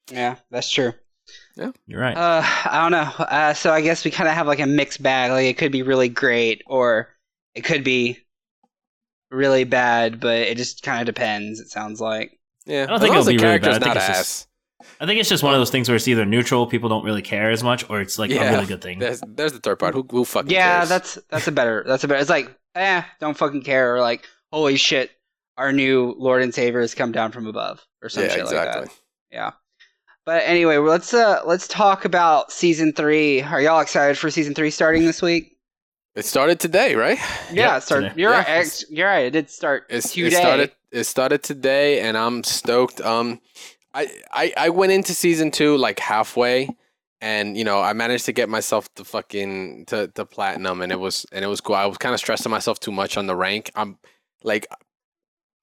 [0.10, 0.94] Yeah, that's true.
[1.58, 1.76] it.
[1.86, 2.16] You're right.
[2.16, 3.26] Uh, I don't know.
[3.26, 5.32] Uh, so I guess we kind of have like a mixed bag.
[5.32, 7.10] Like it could be really great, or
[7.56, 8.18] it could be
[9.32, 10.22] really bad.
[10.22, 11.60] But it just kind of depends.
[11.60, 12.37] It sounds like.
[12.68, 13.84] Yeah, I don't as think it'll be really character's bad.
[13.84, 14.47] I think it's ass.
[14.99, 17.22] I think it's just one of those things where it's either neutral, people don't really
[17.22, 18.43] care as much, or it's like Yeah.
[18.43, 18.99] a really good thing.
[18.99, 19.93] There's, there's the third part.
[19.93, 20.89] Who, who fucking Yeah, cares?
[20.89, 21.84] that's that's a better.
[21.88, 22.20] That's a better.
[22.20, 23.95] It's like, eh, don't fucking care.
[23.95, 25.11] Or like, holy shit,
[25.57, 28.82] our new Lord and Savior has come down from above, or some yeah, shit exactly.
[28.82, 28.97] like that.
[29.32, 29.51] Yeah.
[30.26, 33.41] But anyway, let's uh let's talk about season three.
[33.41, 35.57] Are y'all excited for season three starting this week?
[36.18, 37.20] It started today, right?
[37.53, 38.09] Yeah, Yep, it started.
[38.09, 38.22] today.
[38.22, 38.84] You're Yeah, right.
[38.89, 39.26] You're right.
[39.28, 40.28] It did start It's, today.
[40.28, 40.72] it started.
[40.91, 42.99] It started today, and I'm stoked.
[43.01, 43.39] Um,
[43.93, 46.70] I, I I went into season two like halfway,
[47.22, 50.99] and you know I managed to get myself to fucking to, to platinum, and it
[50.99, 51.76] was and it was cool.
[51.76, 53.70] I was kind of stressing myself too much on the rank.
[53.76, 53.99] I'm
[54.43, 54.65] like.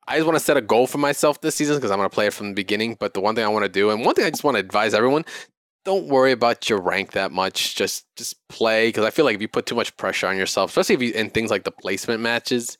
[0.07, 2.14] I just want to set a goal for myself this season because I'm going to
[2.14, 2.94] play it from the beginning.
[3.00, 4.61] But the one thing I want to do, and one thing I just want to
[4.61, 5.24] advise everyone,
[5.85, 7.74] don't worry about your rank that much.
[7.74, 10.70] Just just play because I feel like if you put too much pressure on yourself,
[10.70, 12.78] especially if you in things like the placement matches,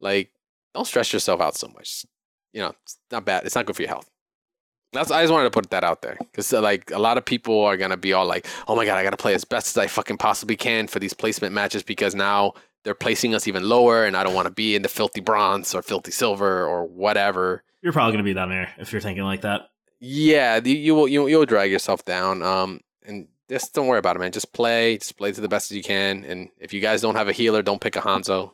[0.00, 0.30] like
[0.74, 2.06] don't stress yourself out so much.
[2.52, 3.44] You know, it's not bad.
[3.44, 4.08] It's not good for your health.
[4.92, 7.24] That's I just wanted to put that out there because uh, like a lot of
[7.24, 9.78] people are gonna be all like, "Oh my god, I gotta play as best as
[9.78, 14.04] I fucking possibly can for these placement matches because now they're placing us even lower,
[14.04, 17.64] and I don't want to be in the filthy bronze or filthy silver or whatever."
[17.82, 19.68] You're probably gonna be down there if you're thinking like that.
[20.00, 22.42] Yeah, you you will you, you'll drag yourself down.
[22.42, 24.30] Um, and just don't worry about it, man.
[24.32, 26.24] Just play, just play to the best as you can.
[26.24, 28.52] And if you guys don't have a healer, don't pick a Hanzo.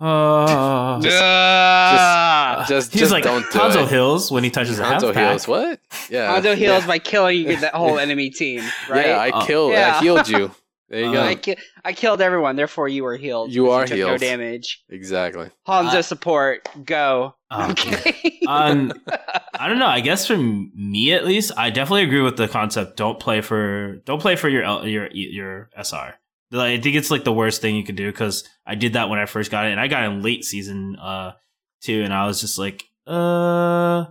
[0.00, 2.64] Uh, Ah!
[2.68, 3.88] Just he's just like don't do Hanzo it.
[3.88, 5.30] Hills when he touches a Hanzo pack.
[5.30, 5.46] heals.
[5.48, 5.80] What?
[6.08, 6.38] Yeah.
[6.40, 6.86] Hanzo heals Yeah.
[6.86, 9.06] by killing that whole enemy team, right?
[9.08, 9.72] Yeah, I killed.
[9.72, 9.96] Yeah.
[9.96, 10.50] I healed you.
[10.90, 11.22] There you Uh, go.
[11.22, 13.52] I, ki- I killed everyone, therefore you were healed.
[13.52, 14.82] You because are took No damage.
[14.90, 15.48] exactly.
[15.66, 17.34] Hanzo Uh, support, go.
[17.50, 17.74] Oh, I'm.
[18.48, 18.92] Um,
[19.60, 19.86] I don't know.
[19.86, 22.96] I guess for me at least, I definitely agree with the concept.
[22.96, 26.14] Don't play for don't play for your L- your your SR.
[26.50, 29.08] Like, I think it's like the worst thing you could do because I did that
[29.08, 31.32] when I first got it, and I got it in late season uh
[31.80, 34.06] two, and I was just like, uh,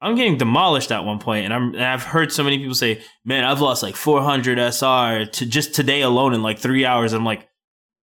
[0.00, 3.02] I'm getting demolished at one point, and I'm and I've heard so many people say,
[3.24, 7.12] man, I've lost like 400 SR to just today alone in like three hours.
[7.12, 7.48] I'm like,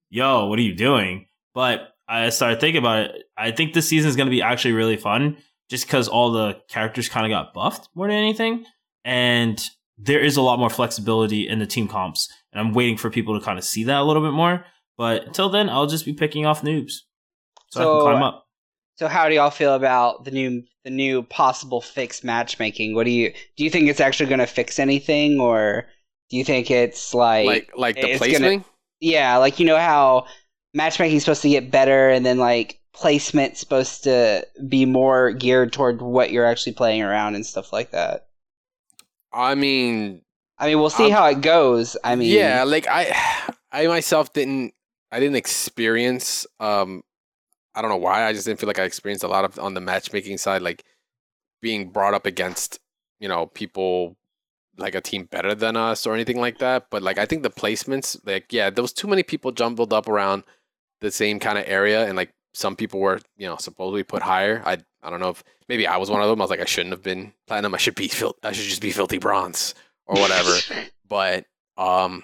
[0.09, 1.27] yo, what are you doing?
[1.53, 3.23] But I started thinking about it.
[3.37, 5.37] I think this season is going to be actually really fun
[5.69, 8.65] just because all the characters kind of got buffed more than anything.
[9.05, 9.63] And
[9.97, 12.27] there is a lot more flexibility in the team comps.
[12.51, 14.65] And I'm waiting for people to kind of see that a little bit more.
[14.97, 16.93] But until then, I'll just be picking off noobs.
[17.71, 18.47] So, I can climb uh, up.
[18.95, 22.95] so how do y'all feel about the new the new possible fix matchmaking?
[22.95, 25.85] What do you do you think it's actually gonna fix anything or
[26.29, 28.65] do you think it's like, Like like the it's gonna- placement.
[28.99, 30.25] yeah, like you know how
[30.73, 35.71] matchmaking is supposed to get better and then like placement's supposed to be more geared
[35.73, 38.27] toward what you're actually playing around and stuff like that.
[39.31, 40.21] I mean,
[40.59, 41.97] I mean, we'll see Um, how it goes.
[42.03, 43.11] I mean, yeah, like I
[43.71, 44.73] I myself didn't
[45.11, 47.03] I didn't experience um
[47.75, 49.73] I don't know why I just didn't feel like I experienced a lot of on
[49.73, 50.83] the matchmaking side like
[51.61, 52.79] being brought up against
[53.19, 54.15] you know people
[54.77, 57.49] like a team better than us or anything like that but like I think the
[57.49, 60.43] placements like yeah there was too many people jumbled up around
[60.99, 64.61] the same kind of area and like some people were you know supposedly put higher.
[64.65, 66.65] I I don't know if maybe I was one of them I was like I
[66.65, 69.73] shouldn't have been platinum I should be fil- I should just be filthy bronze
[70.05, 70.55] or whatever
[71.07, 71.45] but
[71.77, 72.23] um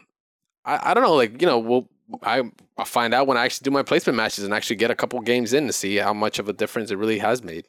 [0.66, 1.88] I, I don't know like you know we'll
[2.24, 2.44] I
[2.78, 5.20] I'll find out when I actually do my placement matches and actually get a couple
[5.22, 7.68] games in to see how much of a difference it really has made.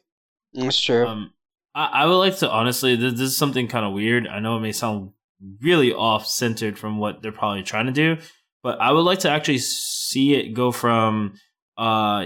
[0.53, 1.07] That's true.
[1.07, 1.33] Um,
[1.75, 2.95] I, I would like to honestly.
[2.95, 4.27] This, this is something kind of weird.
[4.27, 5.11] I know it may sound
[5.61, 8.17] really off centered from what they're probably trying to do,
[8.63, 11.33] but I would like to actually see it go from.
[11.77, 12.25] Uh,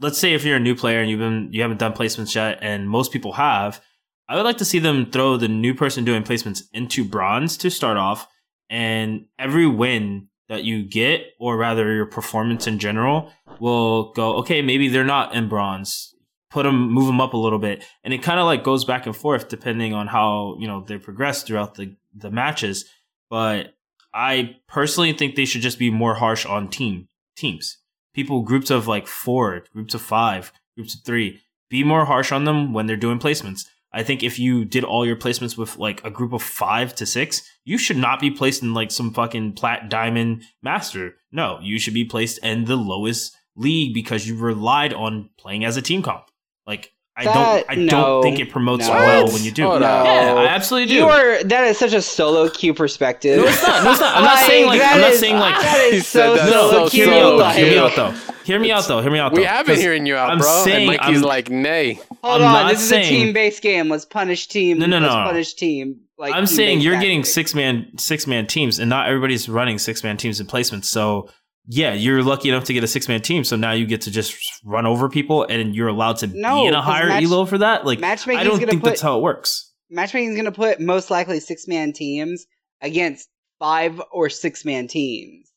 [0.00, 2.58] let's say if you're a new player and you've been you haven't done placements yet,
[2.62, 3.80] and most people have.
[4.28, 7.70] I would like to see them throw the new person doing placements into bronze to
[7.70, 8.26] start off,
[8.70, 14.36] and every win that you get, or rather your performance in general, will go.
[14.38, 16.12] Okay, maybe they're not in bronze
[16.52, 19.06] put them, move them up a little bit, and it kind of like goes back
[19.06, 22.84] and forth depending on how you know they progress throughout the the matches.
[23.30, 23.74] But
[24.12, 27.78] I personally think they should just be more harsh on team teams,
[28.14, 31.40] people, groups of like four, groups of five, groups of three.
[31.70, 33.64] Be more harsh on them when they're doing placements.
[33.92, 37.06] I think if you did all your placements with like a group of five to
[37.06, 41.16] six, you should not be placed in like some fucking plat diamond master.
[41.30, 45.76] No, you should be placed in the lowest league because you relied on playing as
[45.76, 46.24] a team comp.
[46.66, 47.66] Like I That- don't.
[47.68, 48.94] I no, don't think it promotes no.
[48.94, 49.64] well when you do.
[49.64, 49.86] Hold No.
[49.86, 50.94] Yeah, I absolutely do.
[50.94, 53.36] You are that is such a solo queue perspective.
[53.38, 53.84] No, it's not.
[53.84, 54.16] No, it's not.
[54.16, 54.80] I'm not saying like.
[54.80, 55.60] that I'm not is- saying like.
[55.60, 57.04] that He said so that's No, solo so queue.
[57.04, 57.50] hear me out though.
[57.52, 58.12] Hear me out though.
[58.44, 59.00] Hear me out though.
[59.02, 59.40] Hear me out though.
[59.40, 60.62] We have been 'cause hearing you out, I'm bro.
[60.64, 62.00] saying and Mikey's I'm- like, nay.
[62.24, 63.88] Hold I'm on, not this is saying- a team-based game.
[63.90, 64.78] Let's punish team.
[64.78, 65.22] No, no, Let's no.
[65.24, 65.96] punish team.
[66.18, 69.78] Like I'm saying team-based you're getting six man six man teams, and not everybody's running
[69.78, 70.86] six man teams in placements.
[70.86, 71.28] So
[71.66, 73.44] yeah, you're lucky enough to get a six man team.
[73.44, 76.66] So now you get to just run over people, and you're allowed to No, be
[76.68, 77.84] in a higher match- elo for that.
[77.86, 79.72] Like I matchmaking's don't gonna think put that's how it works.
[79.90, 82.46] matchmaking's going to put most likely six-man teams
[82.80, 85.48] against five or six-man teams.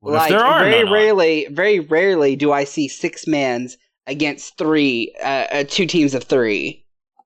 [0.00, 0.92] What like if there are very none on?
[0.92, 6.24] rarely, very rarely do I see six mans against three, uh, uh, two teams of
[6.24, 6.84] three.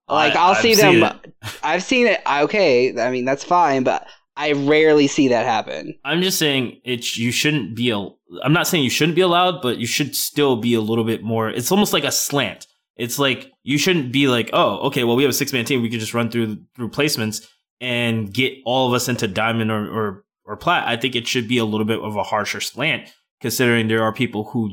[0.09, 1.21] Like I- I, will see them.
[1.65, 2.21] I've seen it.
[2.25, 4.07] Okay, I mean that's fine, but
[4.39, 5.99] I rarely see that happen.
[6.05, 7.91] I'm just saying it's You shouldn't be.
[7.91, 8.09] A,
[8.43, 11.25] I'm not saying you shouldn't be allowed, but you should still be a little bit
[11.25, 11.51] more.
[11.51, 12.69] It's almost like a slant.
[12.97, 15.83] It's like you shouldn't be like, oh, okay, well we have a six man team.
[15.83, 17.47] We could just run through through placements
[17.81, 20.87] and get all of us into diamond or or or plat.
[20.87, 24.13] I think it should be a little bit of a harsher slant, considering there are
[24.13, 24.71] people who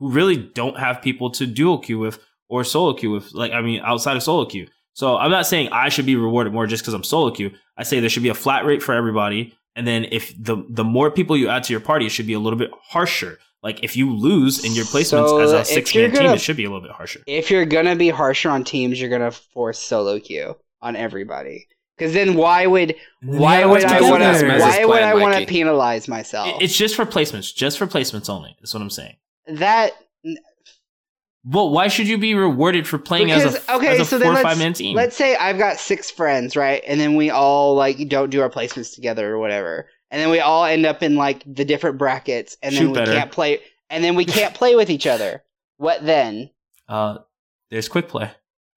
[0.00, 3.32] who really don't have people to dual queue with or solo queue with.
[3.32, 4.66] Like I mean, outside of solo queue.
[4.96, 7.50] So I'm not saying I should be rewarded more just because I'm solo queue.
[7.76, 10.84] I say there should be a flat rate for everybody, and then if the the
[10.84, 13.38] more people you add to your party, it should be a little bit harsher.
[13.62, 16.34] Like if you lose in your placements So, as a six you're man team, gonna-
[16.36, 17.20] it should be a little bit harsher.
[17.26, 21.66] If you're gonna be harsher on teams, you're gonna force solo queue on everybody.
[21.98, 25.34] Because then why would why Yeah, would I want to why would plan, I want
[25.36, 26.48] to penalize myself?
[26.48, 28.56] It- It's just for placements, just for placements only.
[28.60, 29.16] That's what I'm saying.
[29.48, 29.92] that
[31.48, 34.10] Well, why should you be rewarded for playing as Because- a okay, as a so
[34.16, 34.96] four then or let's- five man team?
[34.96, 36.82] Let's say I've got six friends, right?
[36.86, 39.88] And then we all like don't do our placements together or whatever.
[40.10, 42.94] And then we all end up in like the different brackets and then Shoot we
[42.94, 43.12] better.
[43.12, 45.42] can't play and then we can't play with each other.
[45.76, 46.50] What then?
[46.88, 47.18] Uh,
[47.70, 48.30] there's quick play.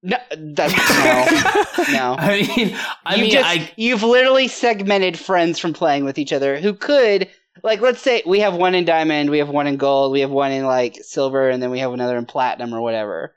[0.03, 1.93] No, that's no.
[1.93, 2.15] No.
[2.20, 6.32] I mean, I you mean, just I you've literally segmented friends from playing with each
[6.34, 7.30] other who could
[7.64, 10.32] like let's say we have one in diamond, we have one in gold, we have
[10.32, 13.36] one in like silver, and then we have another in platinum or whatever.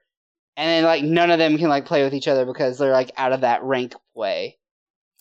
[0.57, 3.13] And then like none of them can like play with each other because they're like
[3.17, 4.59] out of that rank play.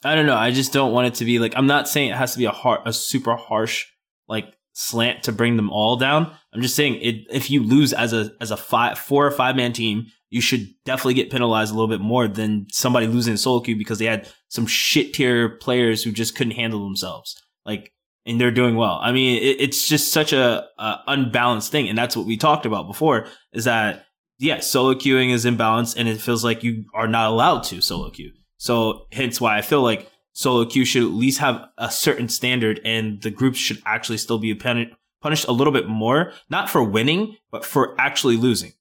[0.03, 0.35] I don't know.
[0.35, 1.53] I just don't want it to be like.
[1.55, 3.85] I'm not saying it has to be a hard, a super harsh
[4.27, 6.31] like slant to bring them all down.
[6.53, 7.25] I'm just saying it.
[7.29, 10.73] If you lose as a as a five, four or five man team, you should
[10.85, 14.27] definitely get penalized a little bit more than somebody losing solo queue because they had
[14.47, 17.41] some shit tier players who just couldn't handle themselves.
[17.65, 17.93] Like,
[18.29, 18.99] and they're doing well.
[19.01, 22.65] I mean, it, it's just such a, a unbalanced thing, and that's what we talked
[22.65, 23.27] about before.
[23.51, 24.05] Is that
[24.37, 28.09] yeah, solo queuing is imbalanced, and it feels like you are not allowed to solo
[28.09, 28.31] queue.
[28.57, 32.79] So hence why I feel like solo queue should at least have a certain standard
[32.85, 36.83] and the groups should actually still be pun- punished a little bit more, not for
[36.83, 38.73] winning, but for actually losing.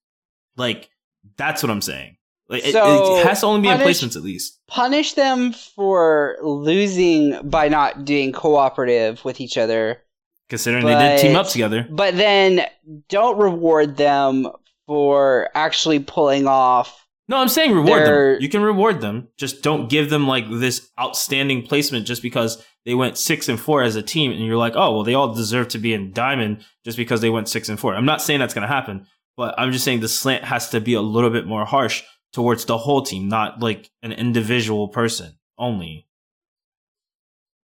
[0.57, 0.91] Like
[1.37, 2.18] that's what I'm saying.
[2.49, 4.59] Like it- So, it, has to only be in punish- placements at least.
[4.69, 9.99] Punish them for losing by not doing cooperative with each other,
[10.49, 11.87] Considering they did team up together.
[11.91, 12.67] but then
[13.09, 14.49] don't reward them
[14.87, 18.43] for actually pulling off No, I'm saying reward They're- them.
[18.43, 19.29] You can reward them.
[19.37, 23.83] Just don't give them like this outstanding placement just because they went six and four
[23.83, 26.65] as a team, and you're like, oh well, they all deserve to be in diamond
[26.87, 27.95] just because they went six and four.
[27.95, 30.95] I'm not saying that's gonna happen, but I'm just saying the slant has to be
[30.95, 32.03] a little bit more harsh
[32.33, 36.07] towards the whole team, not like an individual person only.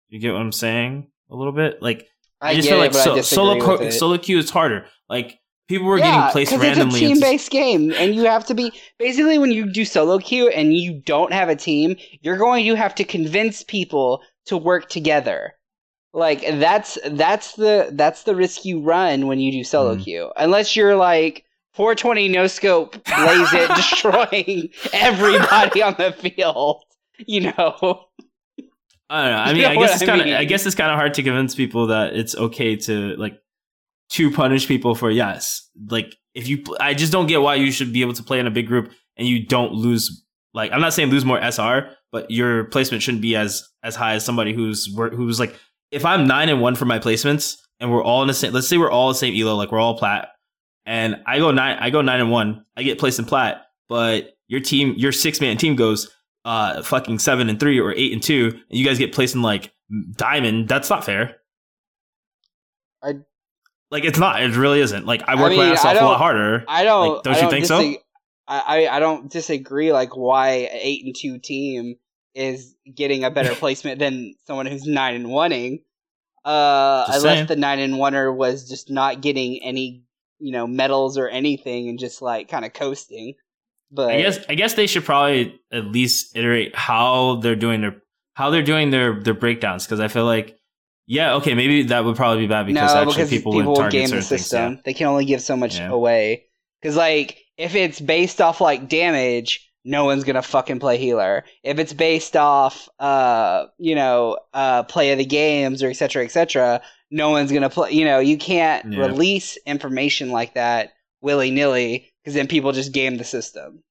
[0.10, 1.08] You get what I'm saying?
[1.30, 2.08] A little bit, like
[2.42, 4.86] I, just feel it, like so, solo co- solo queue is harder.
[5.10, 6.86] Like people were Yeah, getting placed randomly.
[7.06, 10.48] It's a team-based game, and you have to be basically when you do solo queue
[10.50, 14.88] and you don't have a team, you're going to have to convince people to work
[14.90, 15.54] together.
[16.14, 20.04] Like that's that's the that's the risk you run when you do solo Mhm.
[20.04, 21.46] queue, unless you're like
[21.78, 26.84] 420 no scope lays it destroying everybody on the field.
[27.20, 28.06] You know,
[29.10, 29.38] I don't know.
[29.38, 30.28] I You mean, know I guess it's kind of.
[30.28, 33.40] I guess it's kind of hard to convince people that it's okay to like
[34.10, 35.70] to punish people for yes.
[35.90, 38.48] Like if you, I just don't get why you should be able to play in
[38.48, 40.24] a big group and you don't lose.
[40.54, 44.14] Like I'm not saying lose more SR, but your placement shouldn't be as as high
[44.16, 45.56] as somebody who's who's like.
[45.90, 48.68] If I'm nine and one for my placements and we're all in the same, let's
[48.68, 50.30] say we're all the same elo, like we're all plat,
[50.88, 54.36] and I go nine, I go nine and one, I get placed in plat, but
[54.48, 56.10] your team, your six man team goes
[56.46, 59.42] uh fucking seven and three or eight and two, and you guys get placed in
[59.44, 59.72] like
[60.16, 60.68] diamond.
[60.68, 61.36] That's not fair.
[63.04, 63.20] I-
[63.90, 64.42] like it's not.
[64.44, 65.06] It really isn't.
[65.06, 66.66] Like I work mean, my ass off a lot harder.
[66.68, 67.16] I don't.
[67.16, 67.80] Like, don't I you think so?
[67.80, 68.00] I,
[68.48, 69.94] I I don't disagree.
[69.94, 71.96] Like why an eight and two team
[72.36, 75.84] is getting a better placement than someone who's nine and oneing.
[76.44, 77.48] Uh, Just unless saying.
[77.48, 80.04] the nine and oneer was just not getting any,
[80.40, 83.36] you know, medals or anything, and just like kind of coasting.
[83.92, 88.02] But I guess I guess they should probably at least iterate how they're doing their
[88.34, 90.58] how they're doing their their breakdowns because I feel like
[91.08, 93.92] yeah okay maybe that would probably be bad because no, actually because people, people, would
[93.92, 94.74] game the system.
[94.76, 94.84] things.
[94.84, 95.90] They can only give so much Yeah.
[95.90, 96.46] away.
[96.82, 101.44] Because like if it's based off like damage, no one's gonna fucking play healer.
[101.64, 106.82] If it's based off uh you know uh play of the games or etc etc,
[107.12, 107.92] no one's gonna play.
[107.92, 109.00] You know you can't Yeah.
[109.00, 113.84] release information like that willy nilly because then people just game the system.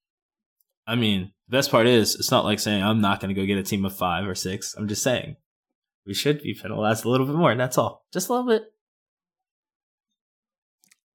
[0.85, 3.45] I mean, the best part is it's not like saying I'm not going to go
[3.45, 4.73] get a team of five or six.
[4.77, 5.35] I'm just saying
[6.05, 8.05] we should be penalized a little bit more, and that's all.
[8.13, 8.71] Just a little bit.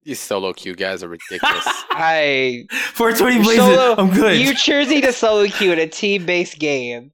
[0.05, 1.64] These solo queue guys are ridiculous.
[1.90, 3.98] I 420 You're solo- it.
[3.98, 4.40] I'm good.
[4.40, 7.12] you choosing to solo queue in a team based game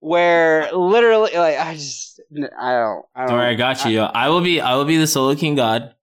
[0.00, 3.90] where literally like I just I don't I don't Don't worry, I got you.
[3.92, 4.04] yo.
[4.04, 5.94] I will be I will be the solo king god,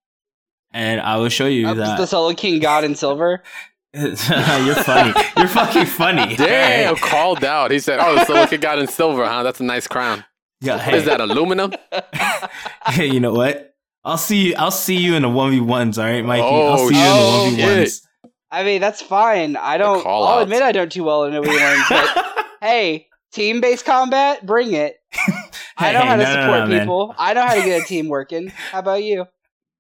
[0.71, 3.41] and I will show you that the solo king god in silver.
[3.93, 5.13] you're funny.
[5.37, 6.35] You're fucking funny.
[6.37, 7.71] Damn, called out.
[7.71, 9.41] He said, "Oh, the solo king god in silver, huh?
[9.41, 10.23] That's a nice crown.
[10.61, 11.71] Yeah, hey, is that aluminum?
[12.87, 13.75] hey, you know what?
[14.07, 14.55] I'll see you.
[14.57, 15.99] I'll see you in the one v ones.
[15.99, 16.43] All right, Mikey.
[16.43, 18.07] I'll Oh, see you oh, in the one v ones.
[18.49, 19.55] I mean that's fine.
[19.57, 20.05] I don't.
[20.07, 20.43] I'll outs.
[20.43, 24.97] admit I don't do well in every one, but hey, team based combat, bring it.
[25.77, 26.79] I know Hey, how to no, no, support no, man.
[26.79, 27.15] people.
[27.17, 28.47] I know how to get a team working.
[28.47, 29.25] How about you?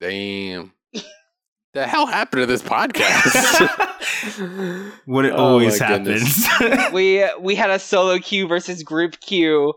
[0.01, 0.73] Damn.
[1.73, 3.31] the hell happened to this podcast?
[5.05, 6.45] what it Oh always happens.
[6.93, 9.73] We we had a solo queue versus group queue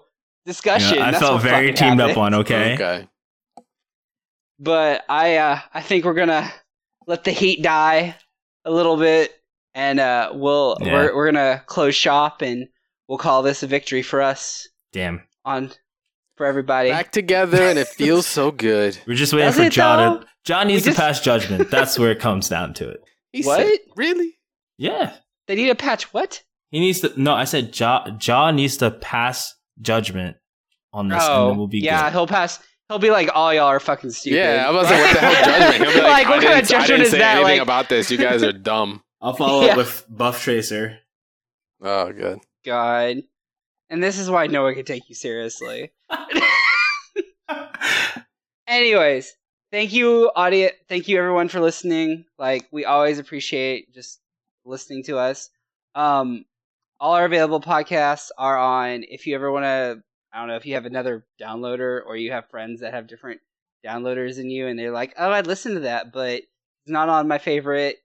[0.46, 0.96] discussion.
[0.98, 2.34] Yeah, I That's felt very fucking teamed up on.
[2.34, 2.74] Okay.
[2.74, 3.08] okay.
[4.60, 6.52] But I uh, I think we're gonna
[7.06, 8.14] let the heat die
[8.64, 9.32] a little bit,
[9.74, 10.92] and uh, we'll Yeah.
[10.92, 12.68] we're we're gonna close shop, and
[13.08, 15.22] we'll call this a victory for us Damn.
[15.44, 15.70] on
[16.36, 16.90] for everybody.
[16.90, 18.96] Back together, and it feels so good.
[19.06, 19.98] We're just waiting Does for John.
[20.14, 20.20] though?
[20.20, 21.70] To, John needs just- to pass judgment.
[21.72, 23.00] That's where it comes down to it.
[23.32, 23.66] He What?
[23.66, 24.38] said- really?
[24.78, 25.12] Yeah.
[25.48, 26.12] They need a patch.
[26.14, 26.42] What?
[26.70, 27.12] He needs to.
[27.20, 28.18] No, I said John.
[28.18, 30.36] John needs to pass judgment
[30.92, 32.04] on this, and oh, then we'll be yeah.
[32.04, 32.12] good.
[32.12, 32.58] He'll pass.
[32.90, 34.36] He'll be like, all y'all are fucking stupid.
[34.36, 35.84] Yeah, I was like, what the hell judgment?
[35.90, 37.36] He'll be like, Like, what I kind of didn't- I judgment didn't is say that?
[37.36, 38.10] anything Like- about this.
[38.10, 39.02] You guys are dumb.
[39.20, 39.70] I'll follow Yeah.
[39.72, 40.98] up with Buff Tracer.
[41.80, 42.40] Oh, good.
[42.64, 43.18] God.
[43.90, 45.92] And this is why no one can take you seriously.
[48.66, 49.34] Anyways,
[49.72, 50.74] thank you, audience.
[50.88, 52.24] Thank you, everyone, for listening.
[52.38, 54.20] Like, we always appreciate just
[54.64, 55.50] listening to us.
[55.94, 56.44] Um,
[57.00, 59.04] all our available podcasts are on.
[59.08, 60.02] If you ever want to,
[60.32, 63.40] I don't know, if you have another downloader or you have friends that have different
[63.84, 67.28] downloaders than you, and they're like, "Oh, I'd listen to that," but it's not on
[67.28, 67.96] my favorite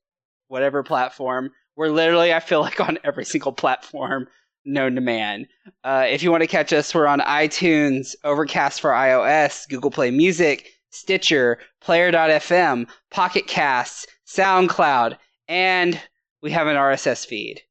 [0.47, 1.51] whatever platform.
[1.76, 4.28] We're literally, I feel like, on every single platform
[4.65, 5.47] known to man.
[5.84, 10.11] Uh, if you want to catch us, we're on iTunes, Overcast for iOS, Google Play
[10.11, 15.17] Music, Stitcher, Player.fm, Pocket Casts, SoundCloud,
[15.47, 16.01] and
[16.41, 17.61] we have an RSS feed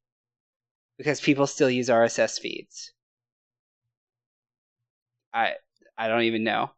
[0.97, 2.93] because people still use RSS feeds.
[5.35, 5.53] I
[5.97, 6.71] I don't even know.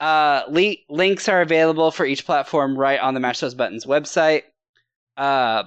[0.00, 4.42] Uh, le- links are available for each platform right on the Mash Those Buttons website.
[5.16, 5.64] Uh,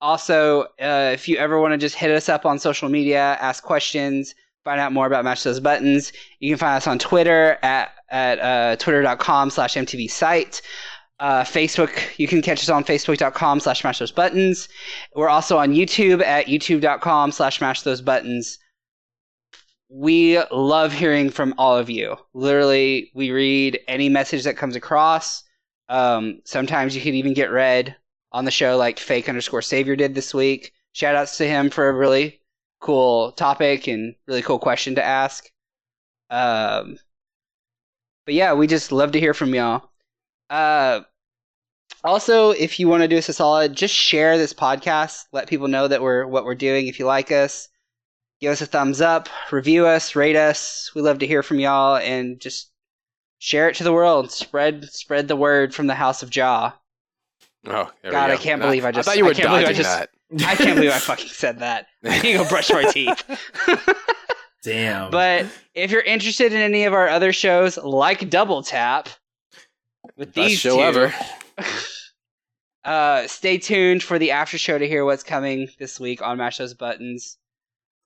[0.00, 3.62] also, uh, if you ever want to just hit us up on social media, ask
[3.62, 7.92] questions, find out more about Mash Those Buttons, you can find us on Twitter at,
[8.10, 10.62] at uh, twitter.com slash MTV site.
[11.20, 14.68] Uh, Facebook, you can catch us on facebook.com slash mash those buttons.
[15.14, 18.58] We're also on YouTube at youtube.com slash mash those buttons.
[19.88, 22.16] We love hearing from all of you.
[22.32, 25.44] Literally, we read any message that comes across.
[25.88, 27.96] Um, sometimes you can even get read
[28.32, 30.72] on the show like fake underscore savior did this week.
[30.92, 32.40] Shout outs to him for a really
[32.80, 35.50] cool topic and really cool question to ask.
[36.30, 36.98] Um,
[38.26, 39.90] but yeah, we just love to hear from y'all.
[40.50, 41.00] Uh,
[42.02, 45.24] also, if you want to do us a solid, just share this podcast.
[45.32, 46.86] Let people know that we're what we're doing.
[46.86, 47.68] If you like us,
[48.44, 50.90] give us a thumbs up, review us, rate us.
[50.94, 52.70] We love to hear from y'all, and just
[53.38, 54.30] share it to the world.
[54.30, 56.74] Spread spread the word from the House of Jaw.
[57.66, 59.98] Oh, God, I can't believe I just- I thought you were can't I dodging just-
[59.98, 60.10] that.
[60.46, 61.86] I can't believe I fucking said that.
[62.04, 63.22] I need to go brush my teeth.
[64.62, 65.10] Damn.
[65.10, 69.08] But if you're interested in any of our other shows, like Double Tap,
[70.16, 71.14] with Best these show two, ever.
[72.84, 76.58] uh, stay tuned for the after show to hear what's coming this week on Mash
[76.58, 77.38] Those Buttons.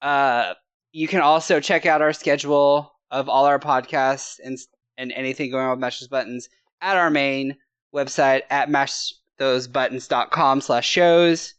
[0.01, 0.55] Uh,
[0.93, 4.59] you can also check out our schedule of all our podcasts and
[4.97, 6.49] and anything going on with Mash Those Buttons
[6.81, 7.57] at our main
[7.95, 11.55] website at mashthosebuttons.com slash shows.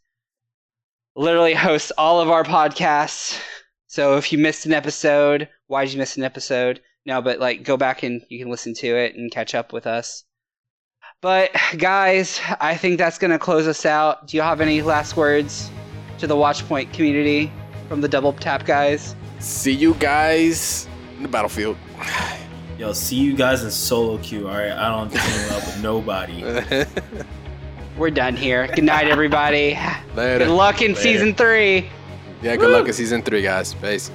[1.16, 3.40] Literally hosts all of our podcasts.
[3.86, 6.80] So if you missed an episode, why did you miss an episode?
[7.06, 9.86] No, but like go back and you can listen to it and catch up with
[9.86, 10.24] us.
[11.22, 14.28] But guys, I think that's gonna close us out.
[14.28, 15.70] Do you have any last words,
[16.18, 17.50] to the Watchpoint community
[17.90, 19.16] from the Double Tap guys.
[19.40, 20.86] See you guys
[21.16, 21.76] in the battlefield.
[22.78, 24.46] Yo, see you guys in solo queue.
[24.46, 26.44] All right, I don't team up with nobody.
[27.98, 28.68] We're done here.
[28.68, 29.76] Good night, everybody.
[30.14, 30.44] Later.
[30.44, 31.00] Good luck in Later.
[31.00, 31.90] season three.
[32.42, 33.74] Yeah, good luck in season three, guys.
[33.74, 34.12] Peace.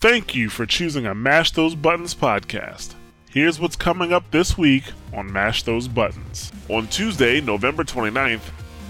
[0.00, 2.94] Thank you for choosing a Mash Those Buttons podcast.
[3.28, 6.50] Here's what's coming up this week on Mash Those Buttons.
[6.70, 8.40] On Tuesday, November 29th,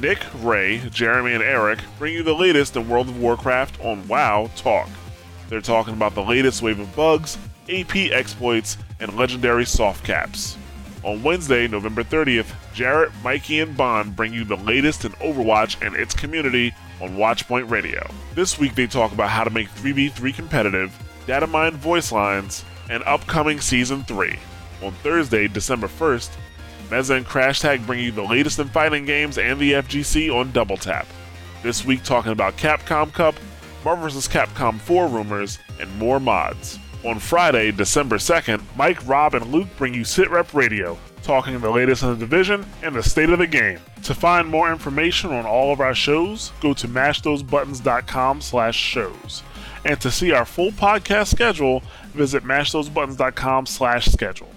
[0.00, 4.50] Nick, Ray, Jeremy, and Eric bring you the latest in World of Warcraft on WoW
[4.54, 4.88] Talk.
[5.48, 7.38] They're talking about the latest wave of bugs,
[7.68, 10.56] AP exploits, and legendary soft caps.
[11.02, 15.96] On Wednesday, November 30th, Jarrett, Mikey, and Bond bring you the latest in Overwatch and
[15.96, 18.06] its community on Watchpoint Radio.
[18.34, 20.94] This week, they talk about how to make 3v3 competitive,
[21.26, 24.38] data mine voice lines, and upcoming Season 3.
[24.82, 26.30] On Thursday, December 1st,
[26.90, 30.52] Meza and Crash Tag bring you the latest in fighting games and the FGC on
[30.52, 31.06] Double Tap.
[31.62, 33.36] This week, talking about Capcom Cup,
[33.86, 34.28] Marvel vs.
[34.28, 36.78] Capcom 4 rumors, and more mods.
[37.02, 42.02] On Friday, December 2nd, Mike, Rob, and Luke bring you SitRep Radio, talking the latest
[42.02, 43.80] in the division and the state of the game.
[44.02, 49.42] To find more information on all of our shows, go to mashthosebuttons.com slash shows.
[49.86, 51.82] And to see our full podcast schedule,
[52.12, 54.50] visit mashthosebuttons.com slash schedule.